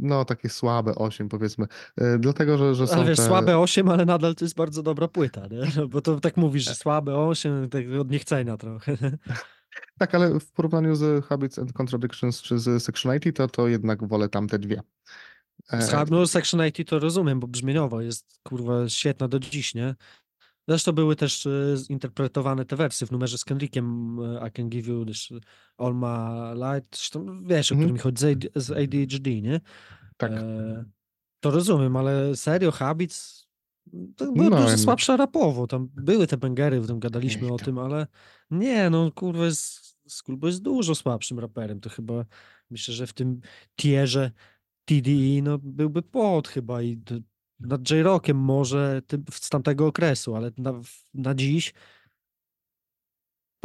[0.00, 3.26] no takie słabe osiem powiedzmy, e, dlatego, że, że są Ale wiesz, te...
[3.26, 5.60] słabe 8, ale nadal to jest bardzo dobra płyta, nie?
[5.76, 8.96] No, bo to tak mówisz, że słabe 8, tak od niechcenia trochę.
[9.98, 14.08] Tak, ale w porównaniu z Habits and Contradictions czy z Section 80, to, to jednak
[14.08, 14.80] wolę tamte dwie.
[15.72, 19.74] E, Z Hab- No, Section 80 to rozumiem, bo brzmieniowo jest kurwa świetna do dziś,
[19.74, 19.94] nie?
[20.68, 24.86] Zresztą były też e, zinterpretowane te wersy w numerze z Kendrickiem e, I Can Give
[24.86, 25.28] You This
[25.78, 27.90] All My Light, zresztą wiesz, o Mhm.
[27.90, 29.60] którym chodzi, z ADHD, nie?
[30.16, 30.32] tak.
[30.32, 30.84] E,
[31.40, 33.45] to rozumiem, ale serio, Habits
[34.16, 38.06] to No, dużo słabsza rapowo, tam były te bangery, w tym gadaliśmy o tym, ale
[38.50, 42.24] nie, no kurwa, jest, Skullboy jest dużo słabszym raperem, to chyba
[42.70, 43.40] myślę, że w tym
[43.76, 44.30] tierze
[44.84, 47.00] TDE no, byłby pod chyba i
[47.60, 50.72] nad J-Rockiem może tym, z tamtego okresu, ale na,
[51.14, 51.74] na dziś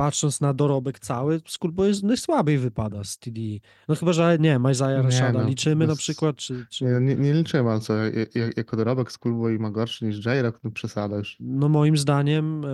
[0.02, 3.60] patrząc na dorobek cały, Skullboy jest najsłabiej wypada z TDE.
[3.88, 4.60] No chyba, że nie
[4.98, 6.86] Nie, Rashada no, liczymy na przykład, czy, czy...
[6.86, 10.60] Nie, nie, nie liczyłem, ale co, ja- ja- jako dorobek Schoolboy ma gorszy niż J-Rock,
[10.64, 11.38] no przesada już.
[11.40, 12.68] No moim zdaniem e,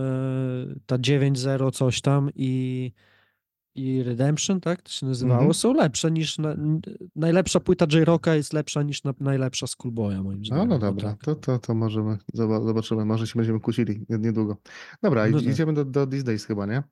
[0.85, 2.91] ta 9.0 coś tam i,
[3.77, 5.53] i Redemption, tak to się nazywało, Mhm.
[5.53, 6.55] są lepsze niż, na,
[7.15, 10.67] najlepsza płyta J-Rocka jest lepsza niż na, najlepsza Schoolboya moim No, zdaniem.
[10.69, 11.23] no o dobra, tak.
[11.23, 14.57] to, to, to możemy, zoba- zobaczymy, może się będziemy kłócili nie- niedługo.
[15.03, 15.47] Dobra, No tak.
[15.47, 16.83] idziemy do, do These Days chyba, nie?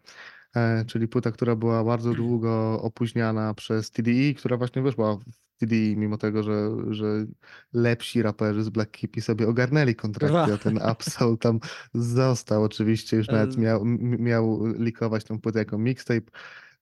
[0.55, 5.95] E, czyli płyta, która była bardzo długo opóźniana przez TDE, która właśnie wyszła w TDE,
[5.95, 7.25] mimo tego, że, że
[7.73, 11.59] lepsi raperzy z Black Keepy sobie ogarnęli kontrakty, a ten Absol tam
[11.93, 13.85] został oczywiście, już nawet E, miał,
[14.19, 16.31] miał likować tą płytę jako mixtape.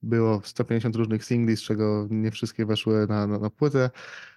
[0.04, 3.89] Było 150 różnych singli, z czego nie wszystkie weszły na, na, na płytę.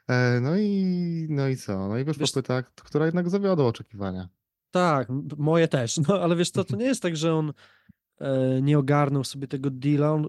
[0.08, 1.88] E, No i, no i co?
[1.88, 4.28] No i wyszła Wiesz- płyta, która jednak zawiodła oczekiwania.
[4.70, 7.52] Tak, moje też, no ale wiesz co, to nie jest tak, że on
[8.20, 10.26] e, nie ogarnął sobie tego deala, on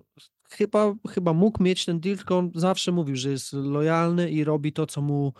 [0.50, 4.73] chyba, chyba mógł mieć ten deal, tylko on zawsze mówił, że jest lojalny i robi
[4.73, 5.34] to, co mu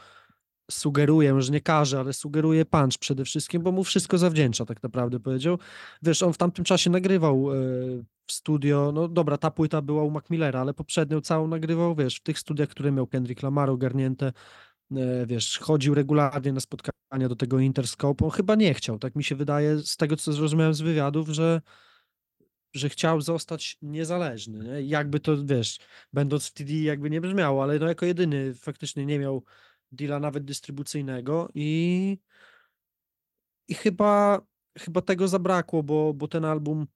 [0.72, 5.20] sugeruje, może nie każe, ale sugeruje punch przede wszystkim, bo mu wszystko zawdzięcza, tak naprawdę
[5.20, 5.60] powiedział.
[6.02, 7.56] Wiesz, on w tamtym czasie nagrywał e,
[8.28, 12.16] w studio, no dobra, ta płyta była u Mac Millera, ale poprzednią całą nagrywał, wiesz,
[12.16, 14.34] w tych studiach, które miał Kendrick Lamar ogarnięte,
[14.92, 19.24] e, wiesz, chodził regularnie na spotkania do tego Interscope, on chyba nie chciał, tak mi
[19.24, 21.62] się wydaje, z tego, co zrozumiałem z wywiadów, że
[22.74, 24.82] że chciał zostać niezależny, nie?
[24.82, 25.78] Jakby to, wiesz,
[26.14, 29.44] będąc w TD jakby nie brzmiało, ale no jako jedyny faktycznie nie miał
[29.92, 32.18] deala nawet dystrybucyjnego i
[33.68, 34.42] i chyba
[34.80, 36.88] chyba tego zabrakło, bo, bo ten album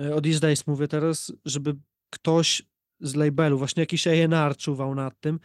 [0.00, 1.76] e, o These Days mówię teraz, żeby
[2.10, 2.62] ktoś
[3.00, 5.40] z labelu, właśnie jakiś A&R czuwał nad tym,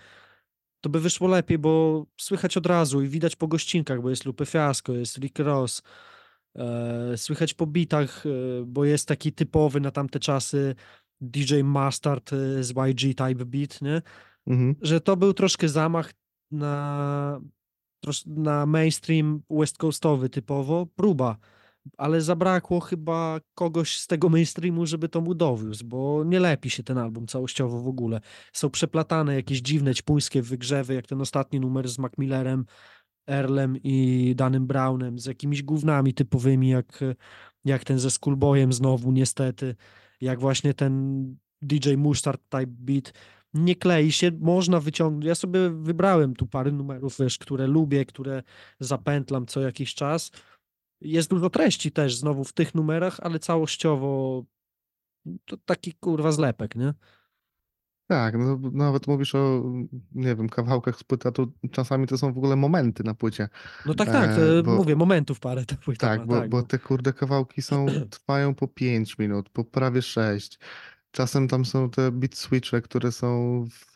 [0.82, 4.46] to by wyszło lepiej, bo słychać od razu i widać po gościnkach, bo jest Lupe
[4.46, 5.82] Fiasco, jest Rick Ross,
[6.56, 8.30] e, słychać po bitach, e,
[8.66, 10.76] bo jest taki typowy na tamte czasy
[11.22, 14.02] DJ Mustard e, z YG type beat, nie?
[14.48, 14.76] Mhm.
[14.82, 16.14] że to był troszkę zamach
[16.52, 17.42] na,
[18.26, 21.38] na mainstream west coastowy typowo, próba,
[21.98, 26.84] ale zabrakło chyba kogoś z tego mainstreamu, żeby to mu dowiózł, bo nie lepi się
[26.84, 28.22] ten album całościowo w ogóle.
[28.54, 32.66] Są przeplatane jakieś dziwne, ćpuńskie wygrzewy, jak ten ostatni numer z Macmillerem,
[33.28, 37.00] Earlem i Danym Brownem, z jakimiś gównami typowymi, jak,
[37.66, 39.76] jak ten ze Schoolboyem znowu niestety,
[40.22, 41.24] jak właśnie ten
[41.62, 43.14] DJ Mustard type beat,
[43.54, 45.26] nie klei się, można wyciągnąć.
[45.26, 48.44] Ja sobie wybrałem tu parę numerów, wiesz, które lubię, które
[48.80, 50.32] zapętlam co jakiś czas.
[51.02, 54.44] Jest dużo treści też znowu w tych numerach, ale całościowo
[55.46, 56.94] to taki kurwa zlepek, nie?
[58.08, 59.64] Tak, no, nawet mówisz o,
[60.12, 63.50] nie wiem, kawałkach z płyty, a to czasami to są w ogóle momenty na płycie.
[63.86, 66.50] No tak, tak, E, e, bo- mówię, momentów parę ta płyta Tak, ma, bo, tak,
[66.50, 66.64] bo no.
[66.64, 70.60] te kurde kawałki są, trwają po 5 minut, po prawie 6.
[71.12, 73.92] Czasem tam są te beat switche, które są w,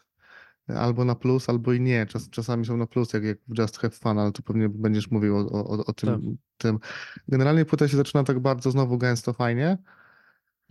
[0.75, 2.05] albo na plus, albo i nie.
[2.05, 5.11] Czas, czasami są na plus, jak, jak w Just Have Fun, ale tu pewnie będziesz
[5.11, 6.19] mówił o, o, o tym, Tak.
[6.57, 6.79] tym.
[7.27, 9.77] Generalnie płyta się zaczyna tak bardzo znowu gęsto, fajnie.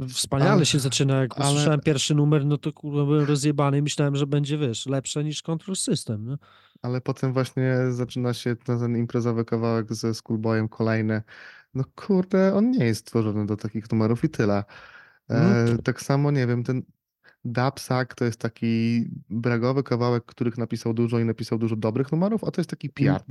[0.08, 3.82] Wspaniale ale- się zaczyna, jak ale- usłyszałem pierwszy numer, no to kurwa byłem rozjebany i
[3.82, 6.38] myślałem, że będzie, wiesz, lepsze niż Control System, no.
[6.82, 11.22] Ale potem właśnie zaczyna się ten, ten imprezowy kawałek ze Schoolboyem kolejny.
[11.74, 14.64] No kurde, on nie jest stworzony do takich numerów i tyle.
[15.30, 16.82] E, tak samo, nie wiem, ten
[17.44, 22.50] Dubsack to jest taki bragowy kawałek, których napisał dużo i napisał dużo dobrych numerów, a
[22.50, 23.24] to jest taki piat.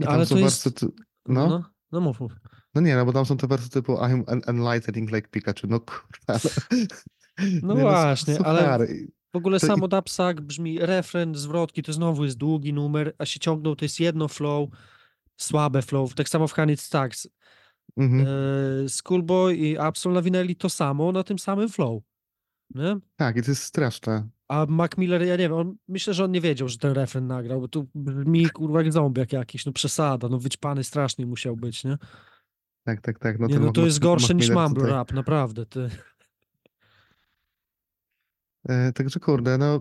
[0.00, 0.68] I Ale to jest...
[0.82, 0.88] No,
[1.28, 2.32] no, no, no mów, mów.
[2.74, 5.80] no nie, no bo tam są te wersy typu I'm en- enlightening like Pikachu, no
[5.80, 6.06] kurwa.
[6.28, 6.40] ale-
[7.62, 8.78] No nie, właśnie, su- ale-.
[9.32, 13.40] W ogóle To samo Dubsack brzmi refren, zwrotki, to znowu jest długi numer, a się
[13.40, 14.70] ciągną, to jest jedno flow,
[15.36, 16.14] słabe flow.
[16.14, 17.28] Tak samo w Honey Stacks.
[17.96, 18.26] Mhm.
[18.26, 22.02] E, Schoolboy i Absol nawinęli to samo na tym samym flow.
[22.74, 22.96] Nie?
[23.16, 24.28] Tak, i to jest straszne.
[24.48, 27.26] A Mac Miller, ja nie wiem, on, myślę, że on nie wiedział, że ten refren
[27.26, 31.84] nagrał, bo tu brzmi kurwa jak zombiak jakiś, no przesada, no wyćpany strasznie musiał być,
[31.84, 31.98] nie?
[32.84, 33.38] Tak, tak, tak.
[33.38, 35.90] No nie, no Mac- to jest gorsze Mac niż Miller mumble tutaj- rap, naprawdę, ty.
[38.68, 39.80] E, Także kurde, no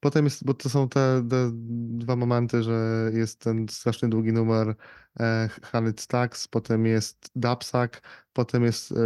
[0.00, 1.50] potem jest, bo to są te, te
[1.98, 4.74] dwa momenty, że jest ten strasznie długi numer
[5.20, 8.96] e, Honey Stacks, potem jest Dubsack, potem jest e,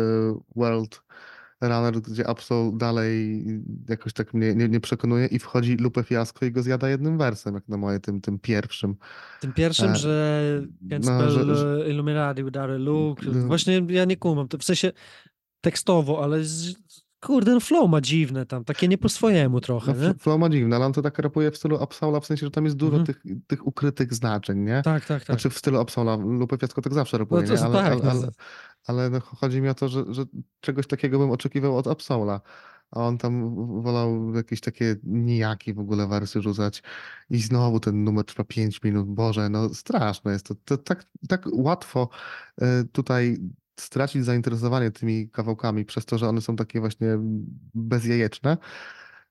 [0.57, 1.03] World
[1.61, 3.45] Runner, gdzie Absol dalej
[3.89, 7.55] jakoś tak mnie nie, nie przekonuje i wchodzi Lupe Fiasco i go zjada jednym wersem,
[7.55, 8.97] jak na moje tym, tym pierwszym.
[9.41, 13.23] Tym pierwszym, E, że can't no, że- e, Illuminati a look.
[13.23, 13.47] No.
[13.47, 14.93] Właśnie ja nie kumam, to w sensie
[15.61, 16.75] tekstowo, ale z,
[17.27, 20.09] kurde, no flow ma dziwne tam, takie nie po swojemu trochę, No, nie?
[20.09, 22.51] Fl- Flow ma dziwne, ale on to tak rapuje w stylu Absola, w sensie, że
[22.51, 23.07] tam jest dużo Mhm.
[23.07, 24.83] tych, tych ukrytych znaczeń, nie?
[24.85, 25.27] Tak, tak, tak.
[25.27, 27.61] Znaczy w stylu Absola, Lupe Fiasco tak zawsze rapuje, no to nie?
[27.61, 28.31] Ale, tak, ale, no, ale,
[28.87, 30.25] ale no, chodzi mi o to, że, że
[30.61, 32.41] czegoś takiego bym oczekiwał od Absola.
[32.91, 36.83] A on tam wolał jakieś takie nijaki w ogóle wersy rzucać.
[37.31, 39.07] I znowu ten numer trwa 5 minut.
[39.09, 40.55] Boże, no straszne jest to.
[40.65, 42.09] to tak, tak łatwo
[42.61, 43.39] e, tutaj
[43.77, 47.19] stracić zainteresowanie tymi kawałkami przez to, że one są takie właśnie
[47.75, 48.57] bezjajeczne,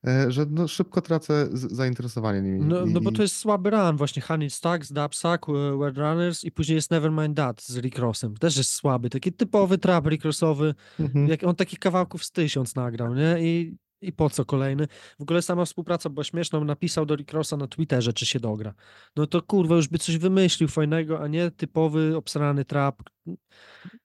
[0.08, 2.60] e, że no, szybko tracę zainteresowanie nimi.
[2.60, 6.51] No, no bo to jest słaby run właśnie, Honey Stacks, Dubsack, e, Word Runners i
[6.51, 8.38] później jest Nevermind That z Rick Rossem.
[8.38, 10.75] Też jest słaby, taki typowy trap Rick Rossowy.
[10.99, 11.27] Mhm.
[11.27, 13.36] Jak on takich kawałków z tysiąc nagrał, nie?
[13.39, 14.87] I, I po co kolejny?
[15.19, 18.39] W ogóle sama współpraca była śmieszna, on napisał do Rick Rossa na Twitterze, czy się
[18.39, 18.73] dogra.
[19.15, 23.03] No to kurwa, już by coś wymyślił fajnego, a nie typowy obsrany trap.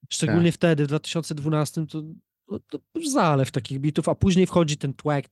[0.09, 2.03] Szczególnie wtedy, w 2012, to,
[2.49, 5.31] no, to zalew takich bitów, a później wchodzi ten twack.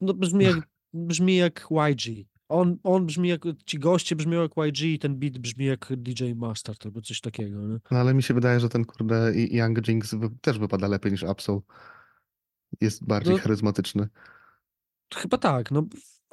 [0.00, 2.26] No brzmi jak, brzmi jak YG.
[2.48, 6.32] On, on brzmi jak, ci goście brzmią jak YG i ten beat brzmi jak DJ
[6.32, 7.78] Mustard albo coś takiego, nie?
[7.90, 11.60] No ale mi się wydaje, że ten kurde Young Jinx też wypada lepiej niż Absol.
[12.80, 14.08] Jest bardziej No- charyzmatyczny.
[15.14, 15.82] Chyba tak, no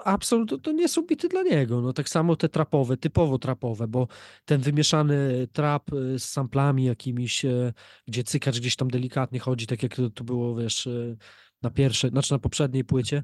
[0.06, 3.88] Absolut to, to nie są bity dla niego, no tak samo te trapowe, typowo trapowe,
[3.88, 4.08] bo
[4.46, 7.74] ten wymieszany trap y, z samplami jakimiś, e,
[8.08, 11.16] gdzie cykacz gdzieś tam delikatnie chodzi, tak jak to, to było, wiesz, e,
[11.62, 13.24] na pierwszej, znaczy na poprzedniej płycie,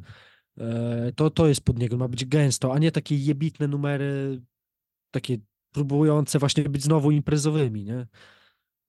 [0.57, 4.41] e, to, to jest pod niego, ma być gęsto, a nie takie jebitne numery,
[5.11, 5.37] takie
[5.71, 8.07] próbujące właśnie być znowu imprezowymi, nie?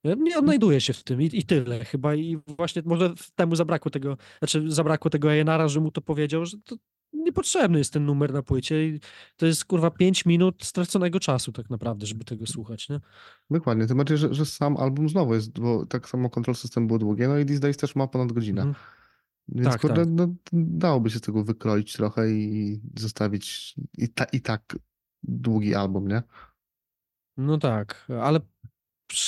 [0.04, 4.16] Nie odnajduję się w tym i, i tyle chyba i właśnie może temu zabrakło tego,
[4.38, 6.76] znaczy zabrakło tego Ejenara, że mu to powiedział, że to
[7.12, 9.00] niepotrzebny jest ten numer na płycie i
[9.36, 13.00] to jest kurwa 5 minut straconego czasu tak naprawdę, żeby tego słuchać, nie?
[13.50, 16.98] Dokładnie, tym bardziej, że, że sam album znowu jest, bo tak samo Control System było
[16.98, 18.62] długie, no i These Days też ma ponad godzinę.
[18.62, 18.84] Mhm.
[19.48, 20.14] Więc Tak, kurde, tak.
[20.14, 24.76] no, dałoby się z tego wykroić trochę i zostawić i, ta, i tak
[25.22, 26.22] długi album, nie?
[27.36, 28.40] No tak, ale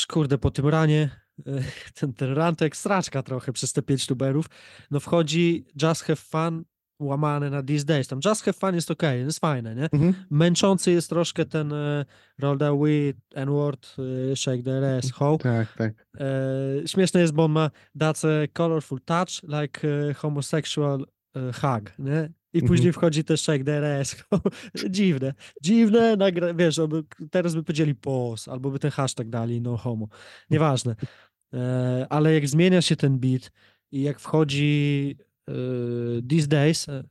[0.08, 1.10] kurde, po tym ranie,
[1.46, 1.62] e,
[1.94, 4.46] ten, ten rantek straczka trochę przez te pięć numerów,
[4.90, 6.64] no wchodzi Just Have Fun
[7.00, 9.88] łamane na These Days, tam Just Have Fun jest okej, jest fajne, nie?
[9.92, 10.14] Mhm.
[10.30, 12.04] Męczący jest troszkę ten e,
[12.38, 13.96] Roll the Weed, N-word,
[14.32, 15.38] e, Shake the ass, ho.
[15.38, 16.06] Tak, tak.
[16.20, 19.80] E, śmieszne jest, bo ma That's a colorful touch, like
[20.14, 21.06] homosexual
[21.54, 22.32] hug, nie?
[22.56, 22.68] I Mhm.
[22.68, 24.16] później wchodzi też the ass.
[24.90, 25.34] Dziwne.
[25.62, 26.54] Dziwne, nagra...
[26.54, 30.08] wiesz, on by, teraz by powiedzieli pos, albo by ten hashtag dali, no homo.
[30.50, 30.96] Nieważne.
[31.54, 33.52] E, ale jak zmienia się ten beat
[33.92, 35.16] i jak wchodzi
[35.48, 35.52] e,
[36.28, 37.02] These Days, e,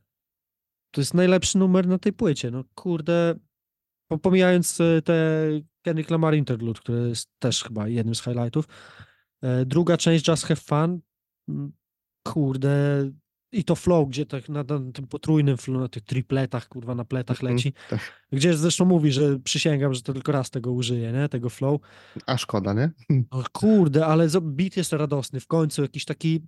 [0.90, 2.50] to jest najlepszy numer na tej płycie.
[2.50, 3.34] No kurde,
[4.10, 5.14] po- pomijając e, te
[5.82, 8.64] Kendrick Lamar Interlude, które jest też chyba jednym z highlightów.
[9.42, 11.00] E, Druga część Just Have Fun,
[11.48, 11.72] mm,
[12.26, 12.70] kurde,
[13.52, 17.04] i to flow, gdzie tak na, na tym potrójnym flow, na tych tripletach, kurwa, na
[17.04, 18.00] pletach Mhm, leci, tak.
[18.32, 21.80] gdzie zresztą mówi, że przysięgam, że to tylko raz tego użyje, nie, tego flow.
[22.26, 22.90] A szkoda, nie?
[23.30, 26.42] O kurde, ale beat jest radosny, w końcu jakiś taki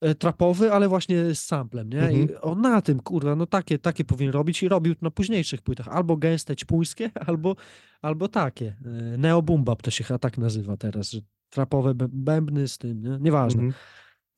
[0.00, 2.12] e, trapowy, ale właśnie z samplem, nie?
[2.12, 2.38] I Mhm.
[2.42, 6.16] on na tym, kurwa, no takie, takie powinien robić i robił na późniejszych płytach, albo
[6.16, 7.56] gęste, ćpuńskie, albo,
[8.02, 8.76] albo takie.
[8.84, 11.20] E, Neo Boom Bap to się chyba tak nazywa teraz, że
[11.50, 13.18] trapowe bę- bębny z tym, nie?
[13.20, 13.62] Nieważne.
[13.62, 13.80] Mhm.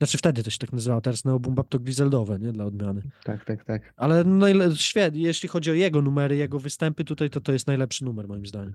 [0.00, 2.52] Znaczy wtedy to się tak nazywało, teraz Neo Boom Bap to Griseldowe, nie?
[2.52, 3.02] Dla odmiany.
[3.24, 3.92] Tak, tak, tak.
[3.96, 8.04] Ale najle- świetnie, jeśli chodzi o jego numery, jego występy tutaj, to to jest najlepszy
[8.04, 8.74] numer moim zdaniem.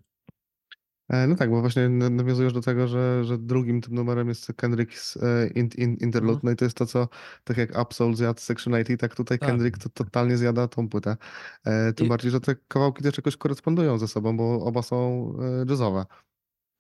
[1.09, 5.23] E, No tak, bo właśnie nawiązujesz do tego, że, że drugim tym numerem jest Kendrick's
[5.25, 6.39] e, in, in, Interlude, Mhm.
[6.43, 7.07] no i to jest to, co
[7.43, 9.49] tak jak Absol zjadł Section 80, tak tutaj Tak.
[9.49, 11.17] Kendrick to totalnie zjada tą płytę.
[11.65, 15.33] E, Tym I- bardziej, że te kawałki też jakoś korespondują ze sobą, bo oba są
[15.69, 16.05] jazzowe.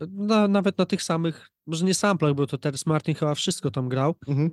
[0.07, 3.89] Na, nawet na tych samych, może nie samplach, bo to Terrence Martin chyba wszystko tam
[3.89, 4.49] grał, Mhm.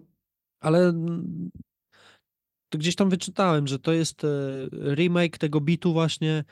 [0.61, 0.93] ale
[2.69, 4.29] to gdzieś tam wyczytałem, że to jest e,
[4.95, 6.45] remake tego bitu właśnie,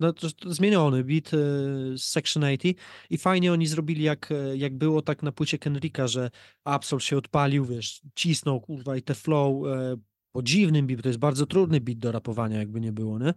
[0.00, 1.36] no to, to zmieniony beat e,
[1.98, 2.78] z Section 80
[3.10, 6.30] i fajnie oni zrobili jak, e, jak było tak na płycie Kendricka, że
[6.64, 9.62] Absol się odpalił, wiesz, cisnął kurwa i te flow
[10.32, 13.34] po dziwnym beat, to jest bardzo trudny beat do rapowania jakby nie było, nie?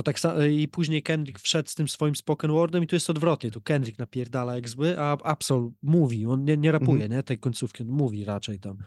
[0.00, 3.10] To tak sa- i później Kendrick wszedł z tym swoim spoken wordem i tu jest
[3.10, 7.38] odwrotnie, tu Kendrick napierdala jak zły, a Absol mówi, on nie, nie rapuje, nie, tej
[7.38, 8.78] końcówki, on mówi raczej tam.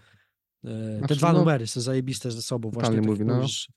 [0.63, 3.35] E, Te Znaczy, dwa no, numery są zajebiste ze sobą, właśnie tak mówi, no.
[3.35, 3.69] mówisz,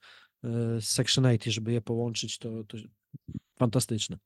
[0.44, 0.48] e,
[0.80, 2.76] z Section 80, żeby je połączyć, to, to
[3.58, 4.16] fantastyczne.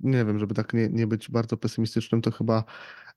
[0.00, 2.64] Nie wiem, żeby tak nie, nie być bardzo pesymistycznym, to chyba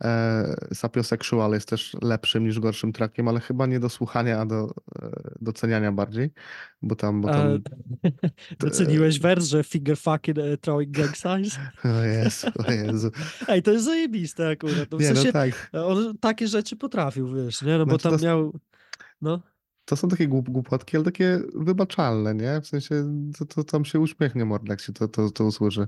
[0.03, 4.73] e, Sapiosexual jest też lepszym niż gorszym trackiem, ale chyba nie do słuchania, a do
[5.01, 5.11] e,
[5.41, 6.31] doceniania bardziej,
[6.81, 7.59] bo tam, bo A, tam
[8.59, 11.59] doceniłeś wers, że figure fucking uh, throwing gang signs?
[11.99, 13.11] o Jezu, o Jezu.
[13.47, 15.69] Ej, to jest zajebiste akurat, no, w Nie, no sensie tak.
[15.73, 18.59] on takie rzeczy potrafił, wiesz, nie, no bo Znaczy, tam to- miał,
[19.21, 19.41] no,
[19.85, 22.61] To są takie głup, głupotki, ale takie wybaczalne, nie?
[22.61, 22.95] W sensie
[23.37, 25.87] to, to tam się uśmiechnie mord, jak się to, to, to usłyszy.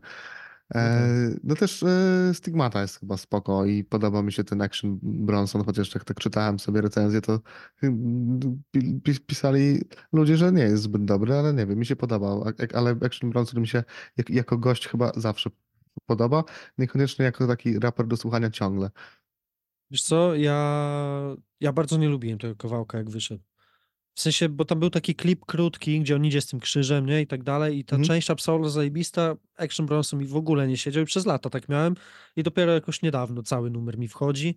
[0.76, 1.10] E,
[1.44, 5.96] no też e, Stigmata jest chyba spoko i podoba mi się ten Action Bronson, chociaż
[5.96, 7.40] jak tak czytałem sobie recenzję, to
[8.72, 9.82] pi- pi- pisali
[10.14, 12.46] ludzie, że nie jest zbyt dobry, ale nie wiem, mi się podobał.
[12.74, 13.84] Ale Action Bronson mi się
[14.18, 15.50] jak, jako gość chyba zawsze
[16.06, 16.44] podoba,
[16.78, 18.90] niekoniecznie jako taki raper do słuchania ciągle.
[19.92, 23.44] Wiesz co, ja, ja bardzo nie lubiłem tego kawałka, jak wyszedł.
[24.16, 27.22] W sensie, bo tam był taki klip krótki, gdzie on idzie z tym krzyżem, nie,
[27.22, 28.08] i tak dalej, i ta Mhm.
[28.08, 31.96] część Absolu zajebista, Action Bronson mi w ogóle nie siedział i przez lata tak miałem
[32.36, 34.56] i dopiero jakoś niedawno cały numer mi wchodzi.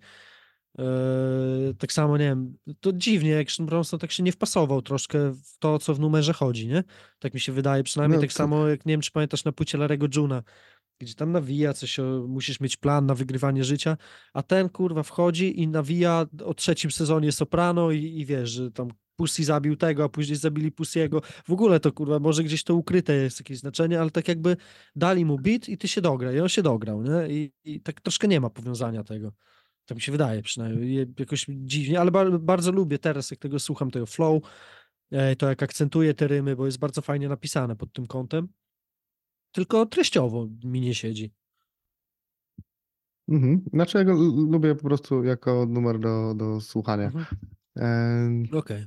[0.79, 5.59] Eee, tak samo, nie wiem, to dziwnie, Action Bronson tak się nie wpasował troszkę w
[5.59, 6.85] to, co w numerze chodzi, nie?
[7.19, 9.53] Tak mi się wydaje, przynajmniej No tak to- samo, jak nie wiem, czy pamiętasz na
[9.53, 10.43] płycie Larego Juna,
[11.01, 13.97] gdzie tam nawija coś, o, musisz mieć plan na wygrywanie życia,
[14.35, 18.89] a ten kurwa wchodzi i nawija o trzecim sezonie Soprano i, i wiesz, że tam
[19.17, 21.23] Pussy zabił tego, a później zabili Pussiego.
[21.45, 24.57] W ogóle to kurwa, może gdzieś to ukryte jest jakieś znaczenie, ale tak jakby
[24.97, 27.29] dali mu beat i ty się dogra i on się dograł, nie?
[27.29, 29.33] I, i tak troszkę nie ma powiązania tego.
[29.87, 33.91] Tak mi się wydaje przynajmniej, jakoś dziwnie, ale ba bardzo lubię teraz, jak tego słucham,
[33.91, 34.43] tego flow,
[35.11, 38.49] e, to jak akcentuje te rymy, bo jest bardzo fajnie napisane pod tym kątem.
[39.53, 41.31] Tylko treściowo mi nie siedzi.
[43.29, 43.65] Mhm.
[43.73, 44.13] Znaczy ja go
[44.51, 47.07] lubię po prostu jako numer do, do słuchania.
[47.07, 47.27] Mhm.
[47.77, 48.83] E, Okej.
[48.83, 48.87] e,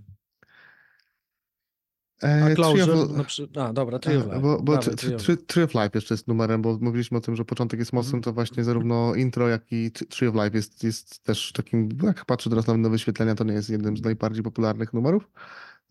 [2.22, 3.48] A Tree of Closure, Li- na przy...
[3.56, 4.40] a dobra, Tree of E, Life.
[4.40, 7.36] Bo, bo Dawaj, Tree of Tree of Life jeszcze jest numerem, bo mówiliśmy o tym,
[7.36, 8.24] że początek jest mocny, Mhm.
[8.24, 12.26] to właśnie zarówno intro, jak i Tr- Tree of Life jest, jest też takim, jak
[12.26, 15.30] patrzę teraz na wyświetlenia, to nie jest jednym z najbardziej popularnych numerów.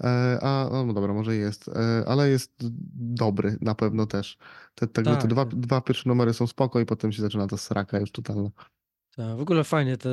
[0.04, 2.52] E, A, no dobra, może jest, e, ale jest
[2.94, 4.38] dobry na pewno też.
[4.74, 5.54] Te, te Tak, dwa, tak.
[5.54, 8.50] dwa pierwsze numery są spoko i potem się zaczyna ta sraka już totalna.
[9.18, 10.10] Tak, w ogóle fajnie te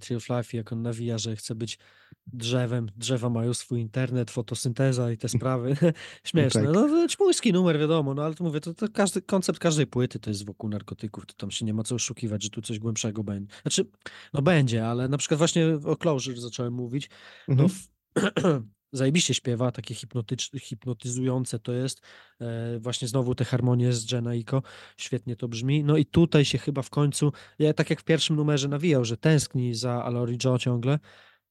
[0.00, 1.78] Tree of Life, jak on nawija, że chce być
[2.26, 2.90] drzewem.
[2.96, 5.76] Drzewa mają swój internet, fotosynteza i te sprawy.
[6.24, 6.62] Śmieszne.
[6.62, 6.72] Tak.
[6.74, 10.18] No to ćmuński numer, wiadomo, no ale to mówię, to, to każdy, koncept każdej płyty
[10.18, 13.24] to jest wokół narkotyków, to tam się nie ma co oszukiwać, że tu coś głębszego
[13.24, 13.54] będzie.
[13.62, 13.86] Znaczy,
[14.32, 17.10] no będzie, ale na przykład właśnie o Closure zacząłem mówić,
[17.48, 17.68] no Mhm.
[17.70, 17.88] w,
[18.96, 22.00] zajebiście śpiewa, takie hipnotycz, hipnotyzujące to jest.
[22.40, 24.62] E, właśnie znowu te harmonie z Jenna Iko,
[24.96, 25.84] świetnie to brzmi.
[25.84, 29.16] No i tutaj się chyba w końcu, ja tak jak w pierwszym numerze nawijał, że
[29.16, 30.98] tęskni za Alori Joe ciągle,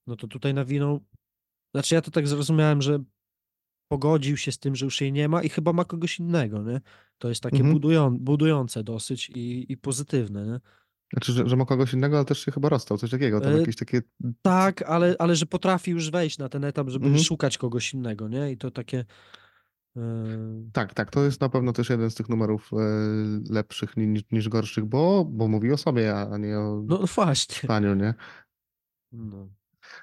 [0.08, 1.06] no to tutaj nawinął,
[1.74, 3.04] znaczy ja to tak zrozumiałem, że
[3.88, 6.82] pogodził się z tym, że już jej nie ma i chyba ma kogoś innego, nie?
[7.18, 7.74] To jest takie Mhm.
[7.74, 10.60] budują, budujące dosyć i, i pozytywne, nie?
[11.14, 13.59] Znaczy, że, że ma kogoś innego, ale też się chyba rozstał, coś takiego, tam E,
[13.59, 14.01] jakieś takie...
[14.41, 17.24] Tak, ale, ale że potrafi już wejść na ten etap, żeby Mhm.
[17.24, 18.51] szukać kogoś innego, nie?
[18.51, 19.05] I to takie.
[19.97, 20.01] e,
[20.74, 22.78] Tak, tak, to jest na pewno też jeden z tych numerów e,
[23.53, 27.68] lepszych ni- niż, niż gorszych, bo, bo mówi o sobie, a nie o No właśnie.
[27.68, 28.14] paniu, nie?
[29.11, 29.47] No.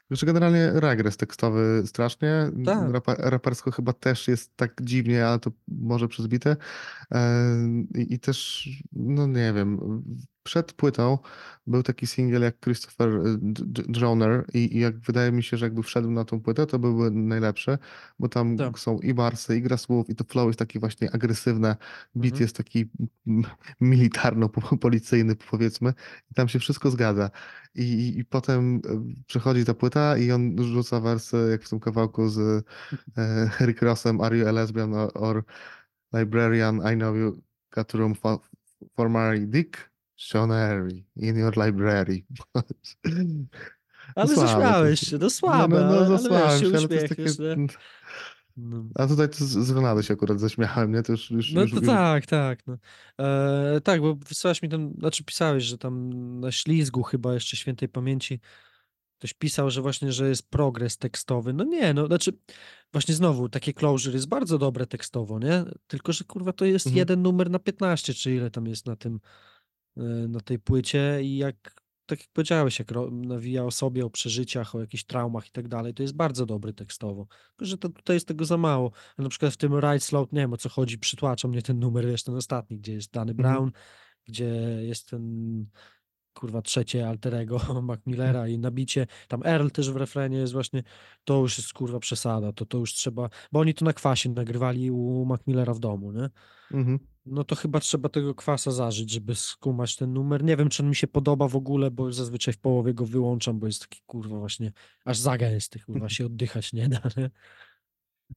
[0.09, 2.93] Znaczy generalnie regres tekstowy strasznie, Tak.
[2.93, 6.57] Rapa, rapersko chyba też jest tak dziwnie, ale to może przyzbite.
[7.15, 7.57] E,
[7.95, 9.81] I, I też, no nie wiem,
[10.43, 11.19] przed płytą
[11.67, 15.57] był taki singiel jak Christopher e, J- J- Droner i, i jak wydaje mi się,
[15.57, 17.79] że jakby wszedł na tą płytę, to byłby najlepszy,
[18.19, 18.79] bo tam Tak.
[18.79, 21.77] są i barsy, i gra słów, i to flow jest taki właśnie agresywne,
[22.15, 22.43] beat Mhm.
[22.43, 22.91] jest taki
[23.81, 25.95] militarno-policyjny powiedzmy
[26.31, 27.31] i tam się wszystko zgadza.
[27.75, 28.81] I, i, I potem e,
[29.27, 32.67] przychodzi ta płyta i on rzuca wersy, jak w tym kawałku z
[33.19, 35.45] e, Rick Rossem, Are you a lesbian or, or
[36.13, 36.77] librarian?
[36.93, 38.39] I know you got room for,
[38.97, 39.47] for my
[40.21, 42.25] dictionary in your library.
[44.15, 47.23] Ale zaśmiałeś się, no słabe, no, no, ale, ale zasłałem się ale to jest takie...
[47.23, 47.67] nie?
[48.57, 48.85] No.
[48.95, 51.03] A tutaj to z z Renady się akurat zaśmiałem, nie?
[51.03, 51.87] To już, już, No to już...
[51.87, 52.67] tak, tak.
[52.67, 52.77] No.
[53.21, 56.11] E, tak, bo wysłałeś mi tam, znaczy pisałeś, że tam
[56.41, 58.41] na ślizgu chyba jeszcze świętej pamięci
[59.19, 61.53] ktoś pisał, że właśnie, że jest progres tekstowy.
[61.53, 62.33] No nie, no znaczy
[62.93, 65.65] właśnie znowu takie closure jest bardzo dobre tekstowo, nie?
[65.87, 66.99] Tylko, że kurwa to jest Mhm.
[66.99, 69.21] jeden numer na 15, czy ile tam jest na tym,
[70.29, 74.81] na tej płycie i jak, tak jak powiedziałeś, jak nawija o sobie, o przeżyciach, o
[74.81, 77.27] jakichś traumach i tak dalej, to jest bardzo dobry tekstowo.
[77.49, 78.91] Tylko, że to tutaj jest tego za mało.
[79.17, 81.79] A na przykład w tym Ride Slow, nie wiem o co chodzi, przytłacza mnie ten
[81.79, 83.55] numer, wiesz, ten ostatni, gdzie jest Danny Mhm.
[83.55, 83.71] Brown,
[84.25, 84.47] gdzie
[84.83, 85.67] jest ten
[86.35, 90.83] kurwa trzecie alterego Mac Millera i nabicie, tam Earl też w refrenie jest właśnie,
[91.25, 94.91] to już jest kurwa przesada, to, to już trzeba, bo oni to na kwasie nagrywali
[94.91, 96.31] u Mac Millera w domu, nie?
[96.71, 96.99] Mhm.
[97.27, 100.45] No to chyba trzeba tego kwasa zażyć, żeby skumać ten numer.
[100.45, 103.59] Nie wiem, czy on mi się podoba w ogóle, bo zazwyczaj w połowie go wyłączam,
[103.59, 104.73] bo jest taki kurwa właśnie
[105.05, 107.31] aż za gęsty, kurwa się oddychać nie da, nie?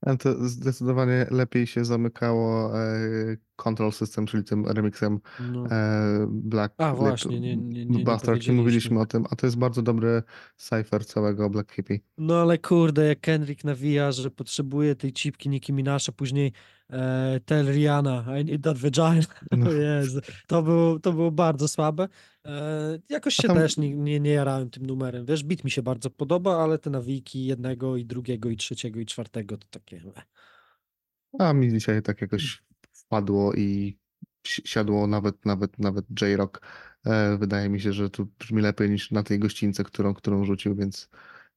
[0.01, 2.87] Ale to zdecydowanie lepiej się zamykało e,
[3.55, 5.19] Control System, czyli tym remixem
[5.51, 5.65] No.
[5.71, 9.47] e, Black A, właśnie, nie- nie- nie- nie Bastard, nie mówiliśmy o tym, a to
[9.47, 10.23] jest bardzo dobry
[10.57, 11.99] cypher całego Black Hippie.
[12.17, 16.53] No ale kurde, jak Kendrick nawija, że potrzebuje tej cipki Nicki Minaj, a później
[16.93, 19.25] e, tell Rihanna, I need that vagina.
[19.51, 19.71] No.
[20.01, 22.07] Jezu, to było, to było bardzo słabe.
[22.45, 25.25] E, jakoś się tam- też nie, nie, nie jarałem tym numerem.
[25.25, 29.05] Wiesz, beat mi się bardzo podoba, ale te nawijki jednego i drugiego i trzeciego i
[29.05, 30.01] czwartego to takie...
[31.39, 32.63] A mi dzisiaj tak jakoś
[32.93, 33.97] wpadło i
[34.47, 36.61] si- siadło nawet, nawet, nawet J-Rock.
[37.05, 40.75] E, wydaje mi się, że tu brzmi lepiej niż na tej gościńce, którą, którą rzucił,
[40.75, 41.09] więc,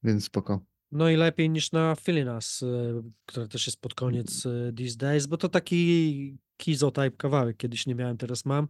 [0.03, 0.61] więc spoko.
[0.93, 4.97] No i lepiej niż na Feeling Us, e, która też jest pod koniec e, These
[4.97, 8.68] Days, bo to taki Kizo-type kawałek, kiedyś nie miałem, teraz mam.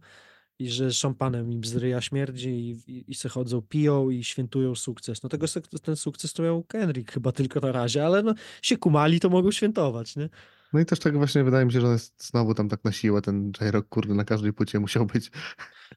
[0.59, 4.75] I że szampanem im z ryja śmierdzi i, i, i se chodzą, piją i świętują
[4.75, 5.23] sukces.
[5.23, 8.77] No tego, suk- ten sukces to miał Kendrick chyba tylko na razie, ale no się
[8.77, 10.29] kumali, to mogą świętować, nie?
[10.73, 12.91] No i też tak właśnie wydaje mi się, że on jest znowu tam tak na
[12.91, 15.31] siłę, ten J-Rock, kurde, na każdej płycie musiał być.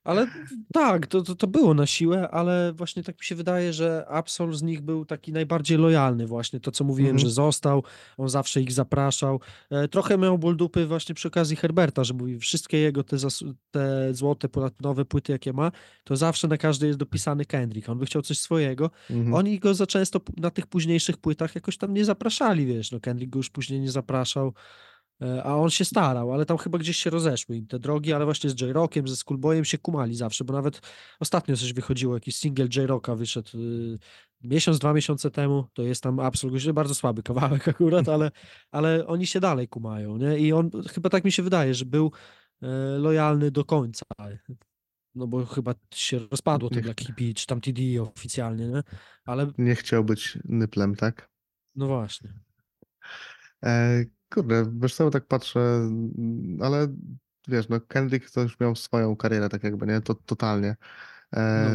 [0.04, 0.26] Ale
[0.72, 4.54] tak, to, to, to było na siłę, ale właśnie tak mi się wydaje, że Absol
[4.58, 6.60] z nich był taki najbardziej lojalny właśnie.
[6.60, 7.28] To, co mówiłem, Mhm.
[7.28, 7.82] że został,
[8.16, 9.40] on zawsze ich zapraszał.
[9.70, 13.16] E, trochę miał ból dupy właśnie przy okazji Herberta, że mówi, wszystkie jego te,
[13.70, 15.72] te złote, platynowe płyty, jakie ma,
[16.04, 17.88] to zawsze na każdej jest dopisany Kendrick.
[17.88, 18.90] On by chciał coś swojego.
[19.10, 19.34] Mhm.
[19.34, 23.32] Oni go za często na tych późniejszych płytach jakoś tam nie zapraszali, wiesz, no Kendrick
[23.32, 24.52] go już później nie zapraszał,
[25.44, 28.50] a on się starał, ale tam chyba gdzieś się rozeszły im te drogi, ale właśnie
[28.50, 30.80] z J-Rockiem, ze Schoolboyem się kumali zawsze, bo nawet
[31.20, 33.98] ostatnio coś wychodziło, jakiś single J-Rocka wyszedł y,
[34.40, 38.30] miesiąc, dwa miesiące temu, to jest tam absolutnie bardzo słaby kawałek akurat, ale,
[38.70, 40.38] ale oni się dalej kumają, nie?
[40.38, 42.12] I on chyba tak mi się wydaje, że był
[42.62, 42.66] e,
[42.98, 44.06] lojalny do końca.
[45.14, 48.82] No bo chyba się rozpadło to Black Hippie, czy tam TD oficjalnie, nie?
[49.24, 51.30] Ale Nie chciał być nyplem, tak?
[51.74, 52.32] no właśnie.
[53.64, 54.04] E,
[54.34, 56.88] kurde, wiesz co, tak patrzę, mm, ale
[57.48, 60.00] wiesz, no Kendrick to już miał swoją karierę, tak jakby, nie?
[60.00, 60.76] To totalnie.
[61.36, 61.70] E,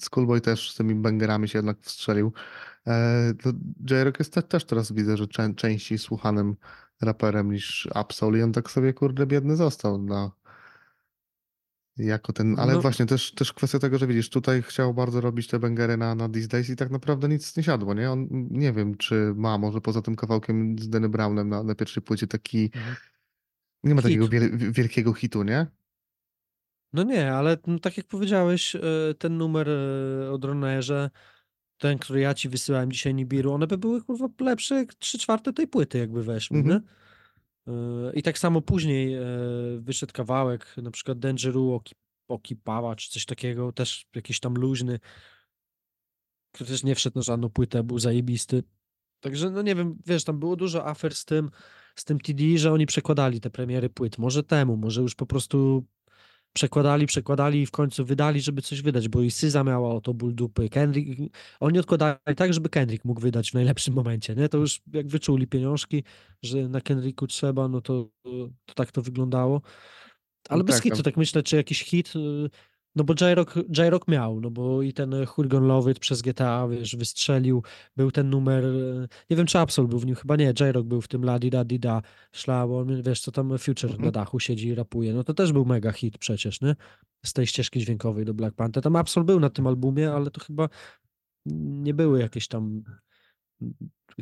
[0.00, 2.32] Schoolboy też z tymi bangerami się jednak wstrzelił.
[2.86, 3.32] E,
[3.90, 6.56] J-Rock jest te, też teraz widzę, że czę, częściej słuchanym
[7.02, 10.30] raperem niż Absol i on tak sobie, kurde, biedny został na
[11.96, 12.80] jako ten, ale No.
[12.80, 16.28] właśnie też, też kwestia tego, że widzisz, tutaj chciał bardzo robić te bangery na, na
[16.28, 18.10] These Days i tak naprawdę nic nie siadło, nie?
[18.10, 22.02] On, nie wiem, czy ma, może poza tym kawałkiem z Danny Brownem na, na pierwszej
[22.02, 22.96] płycie taki, Mhm.
[23.84, 24.10] nie ma Hit.
[24.10, 25.66] takiego wiel, wielkiego hitu, nie?
[26.92, 28.80] No nie, ale no, tak jak powiedziałeś, e,
[29.18, 31.10] ten numer e, o dronerze,
[31.78, 35.52] ten, który ja ci wysyłałem dzisiaj Nibiru, one by były kurwa lepsze jak 3 czwarte
[35.52, 36.74] tej płyty jakby weszły, Mhm.
[36.82, 36.88] nie?
[37.66, 37.72] E,
[38.14, 39.24] I tak samo później e,
[39.80, 41.94] wyszedł kawałek, na przykład Dangeru, Oki,
[42.28, 45.00] Okipała, czy coś takiego, też jakiś tam luźny,
[46.52, 48.62] który też nie wszedł na żadną płytę, był zajebisty.
[49.20, 51.50] Także no nie wiem, wiesz, tam było dużo afer z tym,
[51.96, 54.18] z tym TD, że oni przekładali te premiery płyt.
[54.18, 55.86] Może temu, może już po prostu
[56.54, 60.14] przekładali, przekładali i w końcu wydali, żeby coś wydać, bo i Syza miała o to
[60.14, 60.68] ból dupy.
[60.68, 61.20] Kendrick,
[61.60, 64.48] oni odkładali tak, żeby Kendrick mógł wydać w najlepszym momencie, nie?
[64.48, 66.04] To już jak wyczuli pieniążki,
[66.42, 68.08] że na Kendricku trzeba, no to,
[68.66, 69.62] to tak to wyglądało.
[70.48, 72.50] Ale No bez tak, hitu, tak myślę, czy jakiś hit, y,
[72.96, 77.62] no bo J-Rock, J-Rock miał, no bo i ten Hurgon Lovett przez GTA, wiesz, wystrzelił,
[77.96, 81.00] był ten numer, y, nie wiem czy Absol był w nim, chyba nie, J-Rock był
[81.00, 84.04] w tym La Di Da Di Da, szla, bo wiesz, co tam Future Mhm.
[84.04, 86.76] na dachu siedzi i rapuje, no to też był mega hit przecież, nie?
[87.24, 88.82] Z tej ścieżki dźwiękowej do Black Panther.
[88.82, 90.68] Tam Absol był na tym albumie, ale to chyba
[91.46, 92.82] nie były jakieś tam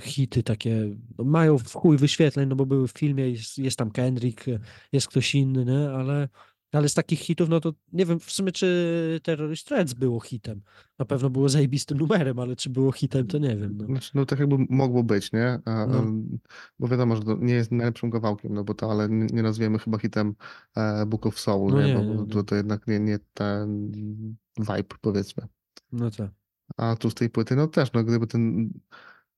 [0.00, 3.90] hity takie, no mają w chuj wyświetleń, no bo były w filmie, jest, jest tam
[3.90, 4.44] Kendrick,
[4.92, 5.90] jest ktoś inny, nie?
[5.90, 6.28] Ale,
[6.72, 10.62] Ale z takich hitów, no to nie wiem w sumie, czy Terrorist Threads było hitem.
[10.98, 13.76] Na pewno było zajebistym numerem, ale czy było hitem, to nie wiem.
[13.78, 13.86] No.
[13.86, 15.60] Znaczy, no tak jakby mogło być, nie?
[15.64, 16.04] A, No.
[16.78, 19.78] Bo wiadomo, że to nie jest najlepszym kawałkiem, no bo to, ale nie nie nazwiemy
[19.78, 20.34] chyba hitem
[20.76, 21.94] e, Book of Soul, No nie?
[21.94, 23.90] nie, Bo to, to jednak nie, nie ten
[24.58, 25.46] vibe, powiedzmy.
[25.92, 26.30] no tak.
[26.76, 28.70] A tu z tej płyty, no też, no gdyby ten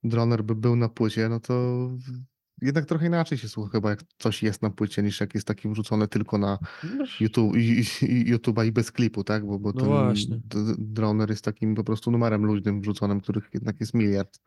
[0.05, 1.89] droner by był na płycie, no to
[2.65, 5.69] jednak trochę inaczej się słucha chyba, jak coś jest na płycie, niż jak jest taki
[5.69, 6.59] wrzucony tylko na
[6.99, 7.55] No, YouTube,
[8.03, 9.47] YouTube'a i bez klipu, tak?
[9.47, 10.41] Bo, bo No ten właśnie.
[10.79, 14.39] droner jest takim po prostu numerem luźnym wrzuconym, których jednak jest miliard.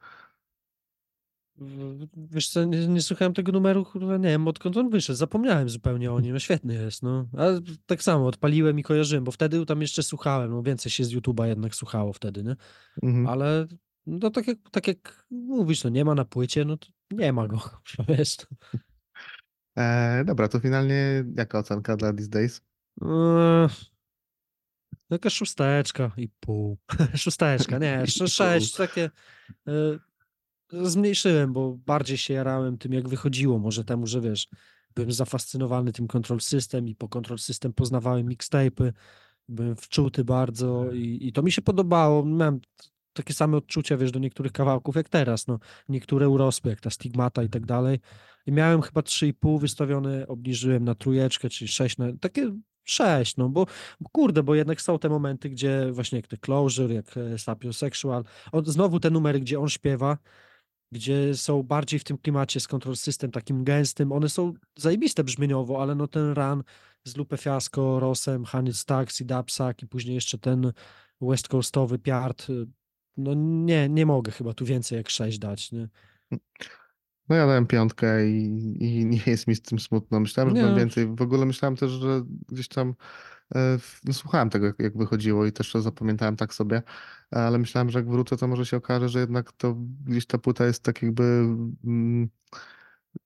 [2.18, 6.12] wiesz co, nie, nie słuchałem tego numeru, kurwa, nie wiem odkąd on wyszedł, zapomniałem zupełnie
[6.12, 7.26] o nim, no świetny jest, no.
[7.38, 11.14] Ale tak samo, odpaliłem i kojarzyłem, bo wtedy tam jeszcze słuchałem, no więcej się z
[11.14, 12.56] YouTube'a jednak słuchało wtedy, nie?
[13.04, 13.28] Mhm.
[13.28, 13.68] Ale
[14.06, 17.48] no tak jak, tak jak mówisz, no nie ma na płycie, no to nie ma
[17.48, 17.62] go,
[18.08, 18.38] wiesz.
[19.78, 22.62] E, dobra, to finalnie jaka ocenka dla These Days?
[23.02, 23.70] Eee,
[25.30, 26.78] szósteczka i pół.
[27.16, 29.10] Szósteczka, nie, sze- sześć, takie.
[29.68, 29.72] e,
[30.72, 33.60] Zmniejszyłem, bo bardziej się jarałem tym, jak wychodziło.
[33.60, 34.48] Może temu, że wiesz,
[34.96, 38.92] byłem zafascynowany tym Control System i po Control System poznawałem mixtape'y.
[39.50, 42.26] Byłem wczuty bardzo i, i to mi się podobało.
[42.26, 42.60] Miałem
[43.18, 45.48] takie same odczucia, wiesz, do niektórych kawałków jak teraz.
[45.48, 45.60] No,
[45.90, 48.00] niektóre urosły, jak ta Stigmata i tak dalej.
[48.46, 52.06] I miałem chyba 3,5 wystawione, obniżyłem na trójeczkę, czyli 6 na...
[52.22, 52.52] Takie
[52.84, 53.66] 6, no bo
[54.12, 58.66] kurde, bo jednak są te momenty, gdzie właśnie jak The Closure, jak e, Sapiosexual, on,
[58.66, 60.18] znowu te numery, gdzie on śpiewa,
[60.92, 65.82] gdzie są bardziej w tym klimacie z Control System, takim gęstym, one są zajebiste brzmieniowo,
[65.82, 66.64] ale no ten run
[67.04, 70.72] z Lupe Fiasco, Rosem, Honey Stacks i Dapsak i później jeszcze ten
[71.22, 72.48] West Coastowy Piart,
[73.18, 75.90] no nie, nie mogę chyba tu więcej jak 6 dać, nie?
[77.30, 78.44] No ja dałem piątkę i,
[78.80, 80.20] i nie jest mi z tym smutno.
[80.20, 81.08] Myślałem, że dam więcej.
[81.16, 82.96] W ogóle myślałem też, że gdzieś tam
[83.56, 86.82] e, no, słuchałem tego, jak, jak wychodziło i też to zapamiętałem tak sobie,
[87.32, 90.66] ale myślałem, że jak wrócę, to może się okaże, że jednak to gdzieś ta płyta
[90.66, 91.24] jest tak jakby
[91.86, 92.30] mm,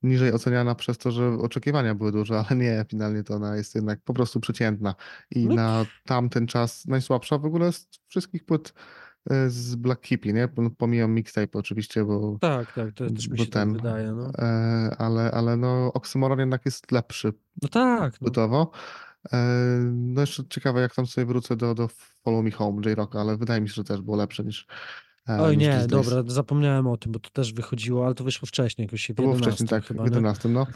[0.03, 3.99] niżej oceniana przez to, że oczekiwania były duże, ale nie, finalnie to ona jest jednak
[4.03, 4.95] po prostu przeciętna
[5.31, 5.55] i No.
[5.55, 8.73] na tamten czas najsłabsza w ogóle z wszystkich płyt
[9.47, 10.49] z Black Hippie, nie?
[10.57, 14.31] No, Pomijam mixtape oczywiście, bo Tak, tak, to też mi się tak ten, wydaje, no.
[14.37, 18.19] E, ale, ale no Oxymoron jednak jest lepszy No tak, no.
[18.19, 18.71] płytowo.
[19.33, 19.37] E,
[19.91, 21.87] no jeszcze ciekawe, jak tam sobie wrócę do, do
[22.23, 24.67] Follow Me Home J-Rocka, ale wydaje mi się, że też było lepsze niż
[25.29, 28.85] e, Oj nie, dobra, zapomniałem o tym, bo to też wychodziło, ale to wyszło wcześniej,
[28.85, 30.15] jakoś w To było 11 wcześniej, tak, chyba, w nie?
[30.15, 30.67] 11, no.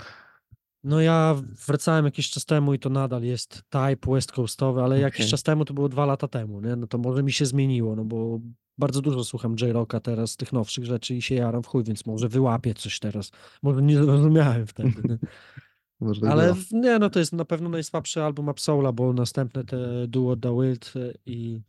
[0.86, 1.36] No ja
[1.68, 5.32] wracałem jakiś czas temu i to nadal jest type West Coastowy, ale jakiś Okej.
[5.32, 6.76] czas temu to było dwa lata temu, nie?
[6.76, 8.40] No to może mi się zmieniło, no bo
[8.78, 12.30] bardzo dużo słucham J-Rocka teraz, tych nowszych rzeczy i się jaram w chuj, więc może
[12.30, 13.32] wyłapię coś teraz.
[13.64, 15.20] Może nie zrozumiałem wtedy,
[16.30, 20.50] Ale nie, no to jest na pewno najsłabszy album Absola, bo następne te Duo Da
[20.54, 21.62] Wild e, i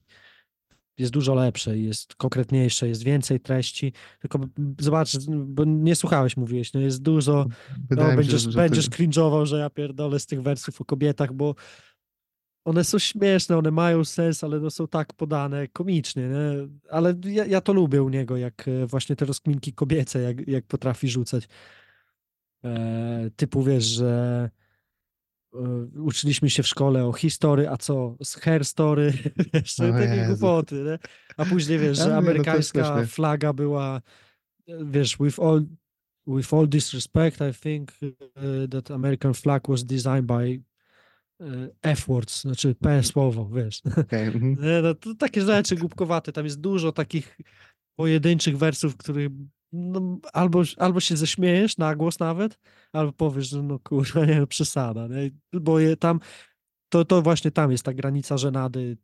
[0.99, 4.39] jest dużo lepsze, jest konkretniejsze, jest więcej treści, tylko
[4.81, 7.47] zobacz, bo nie słuchałeś, mówiłeś, no jest dużo,
[7.89, 10.81] Wydaje no, mi się, będziesz, że, że będziesz ty, że ja pierdolę z tych wersów
[10.81, 11.55] o kobietach, bo
[12.67, 16.69] one są śmieszne, one mają sens, ale no są tak podane komicznie, nie?
[16.91, 20.65] Ale ja, ja to lubię u niego, jak e, właśnie te rozkminki kobiece, jak, jak
[20.65, 21.49] potrafi rzucać.
[22.65, 24.51] E, typu wiesz, że
[25.95, 29.13] uczyliśmy się w szkole o historii, a co, z hair story,
[29.55, 30.31] wiesz, O takie Jezu.
[30.31, 30.99] głupoty, nie?
[31.37, 33.07] A później wiesz, że no amerykańska śmieszne.
[33.07, 34.01] flaga była,
[34.85, 35.65] wiesz, with all,
[36.27, 40.61] with all disrespect, I think uh, that American flag was designed by
[41.41, 43.83] uh, F-words, znaczy P słowo, wiesz.
[43.99, 44.57] okej, mhm.
[44.83, 47.39] No, to takie rzeczy głupkowate, tam jest dużo takich
[47.99, 49.29] pojedynczych wersów, których
[49.77, 52.59] no, albo, albo się ześmiejesz na głos nawet,
[52.93, 55.31] albo powiesz, że no kurwa, nie, no, przesada, nie?
[55.61, 56.21] bo je, tam,
[56.89, 58.97] to, to właśnie tam jest ta granica żenady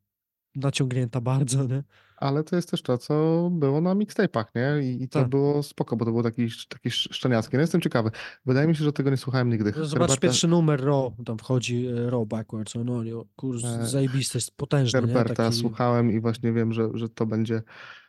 [0.55, 1.83] naciągnięta bardzo, nie?
[2.17, 4.91] Ale to jest też to, co było na mixtape'ach, nie?
[4.93, 5.29] I, i to Tak.
[5.29, 7.57] było spoko, bo to było taki, taki szczeniackie.
[7.57, 8.11] No jestem ciekawy.
[8.47, 9.73] Wydaje mi się, że tego nie słuchałem nigdy.
[9.77, 13.03] No, Zobacz Herberta- pierwszy numer Raw, tam wchodzi e, Raw Backwards, no,
[13.37, 15.07] kurs E, zajebisty, jest potężny, nie?
[15.07, 17.63] Herberta Taki, słuchałem i właśnie wiem, że, że to będzie.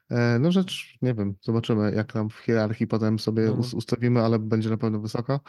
[0.10, 4.22] E, No rzecz, nie wiem, zobaczymy, jak tam w hierarchii potem sobie No, us- ustawimy,
[4.22, 5.39] ale będzie na pewno wysoko.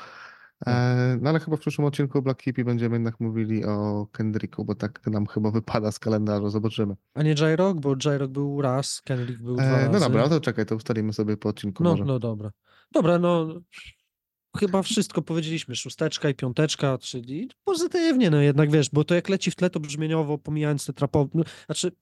[0.65, 0.75] Tak.
[0.75, 4.75] E, No ale chyba w przyszłym odcinku Black Hippie będziemy jednak mówili o Kendricku, bo
[4.75, 6.95] tak nam chyba wypada z kalendarza, zobaczymy.
[7.15, 9.91] a nie J-Rock, bo J-Rock był raz, Kendrick był dwa E, razy.
[9.93, 12.05] No dobra, to czekaj, to ustalimy sobie po odcinku No, może.
[12.05, 12.51] no dobra.
[12.93, 13.47] Dobra, no
[14.59, 19.51] chyba wszystko powiedzieliśmy, szósteczka i piąteczka, czyli pozytywnie, no jednak wiesz, bo to jak leci
[19.51, 21.93] w tle, to brzmieniowo, pomijając te trapowe, no, znaczy,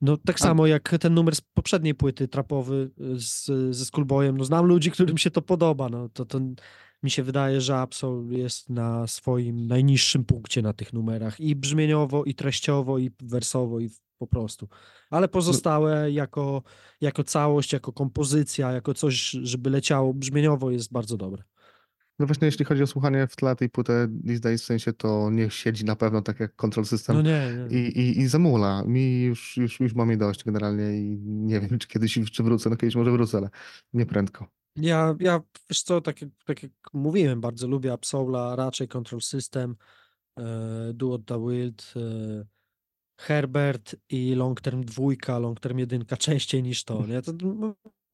[0.00, 4.38] no tak A- samo jak ten numer z poprzedniej płyty trapowy y, z, ze Schoolboyem,
[4.38, 6.40] no znam ludzi, którym się to podoba, no to, to
[7.02, 12.24] mi się wydaje, że Absol jest na swoim najniższym punkcie na tych numerach i brzmieniowo,
[12.24, 14.68] i treściowo, i wersowo, i po prostu.
[15.10, 16.62] Ale pozostałe jako,
[17.00, 21.42] jako całość, jako kompozycja, jako coś, żeby leciało brzmieniowo jest bardzo dobre.
[22.22, 23.92] No właśnie, jeśli chodzi o słuchanie w tle tej płyty
[24.26, 27.66] These Days, w sensie to nie siedzi na pewno tak jak Control System No nie,
[27.70, 27.78] nie.
[27.80, 28.84] i, i, i zamula.
[28.86, 32.70] Mi już, już, już mam jej dość generalnie i nie wiem, czy kiedyś czy wrócę.
[32.70, 33.50] No kiedyś może wrócę, ale
[33.92, 34.46] nie prędko.
[34.76, 39.76] Ja, ja wiesz co, tak jak, tak jak mówiłem, bardzo lubię Absola, raczej Control System,
[40.38, 42.44] e, Do What Thou Wilt, e,
[43.20, 47.22] Herbert i Long Term dwójka, Long Term jedynka częściej niż to, nie?
[47.22, 47.32] To,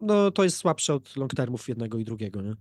[0.01, 2.55] no, to jest słabsze od Long Termów jednego i drugiego, nie?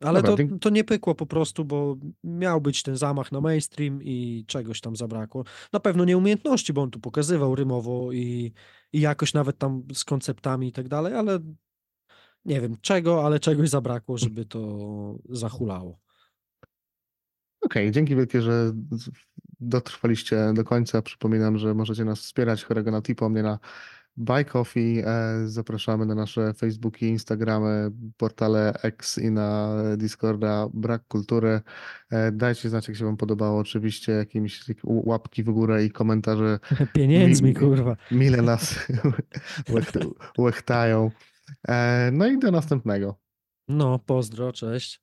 [0.00, 4.02] Ale Dobra, to, to nie pykło po prostu, bo miał być ten zamach na mainstream
[4.02, 5.44] i czegoś tam zabrakło.
[5.72, 8.52] Na pewno nie umiejętności, bo on tu pokazywał rymowo i,
[8.92, 11.38] i jakoś nawet tam z konceptami i tak dalej, ale
[12.44, 14.78] nie wiem czego, ale czegoś zabrakło, żeby to
[15.28, 15.98] zahulało.
[17.60, 18.72] Okej, dzięki wielkie, że
[19.60, 21.02] dotrwaliście do końca.
[21.02, 23.58] Przypominam, że możecie nas wspierać chorego na Tipo, mnie na
[24.20, 25.02] Buy Coffee.
[25.06, 31.60] E, Zapraszamy na nasze Facebooki, Instagramy, portale X i na Discorda Brak Kultury.
[32.10, 33.60] E, Dajcie znać, jak się wam podobało.
[33.60, 36.58] Oczywiście jakimiś łapki w górę i komentarze
[36.94, 37.96] Pieniędzmi, Mi- kurwa.
[38.10, 38.74] mile nas
[39.74, 41.10] łecht- łechtają.
[41.68, 43.18] E, No i do następnego.
[43.68, 45.00] No, pozdro, cześć.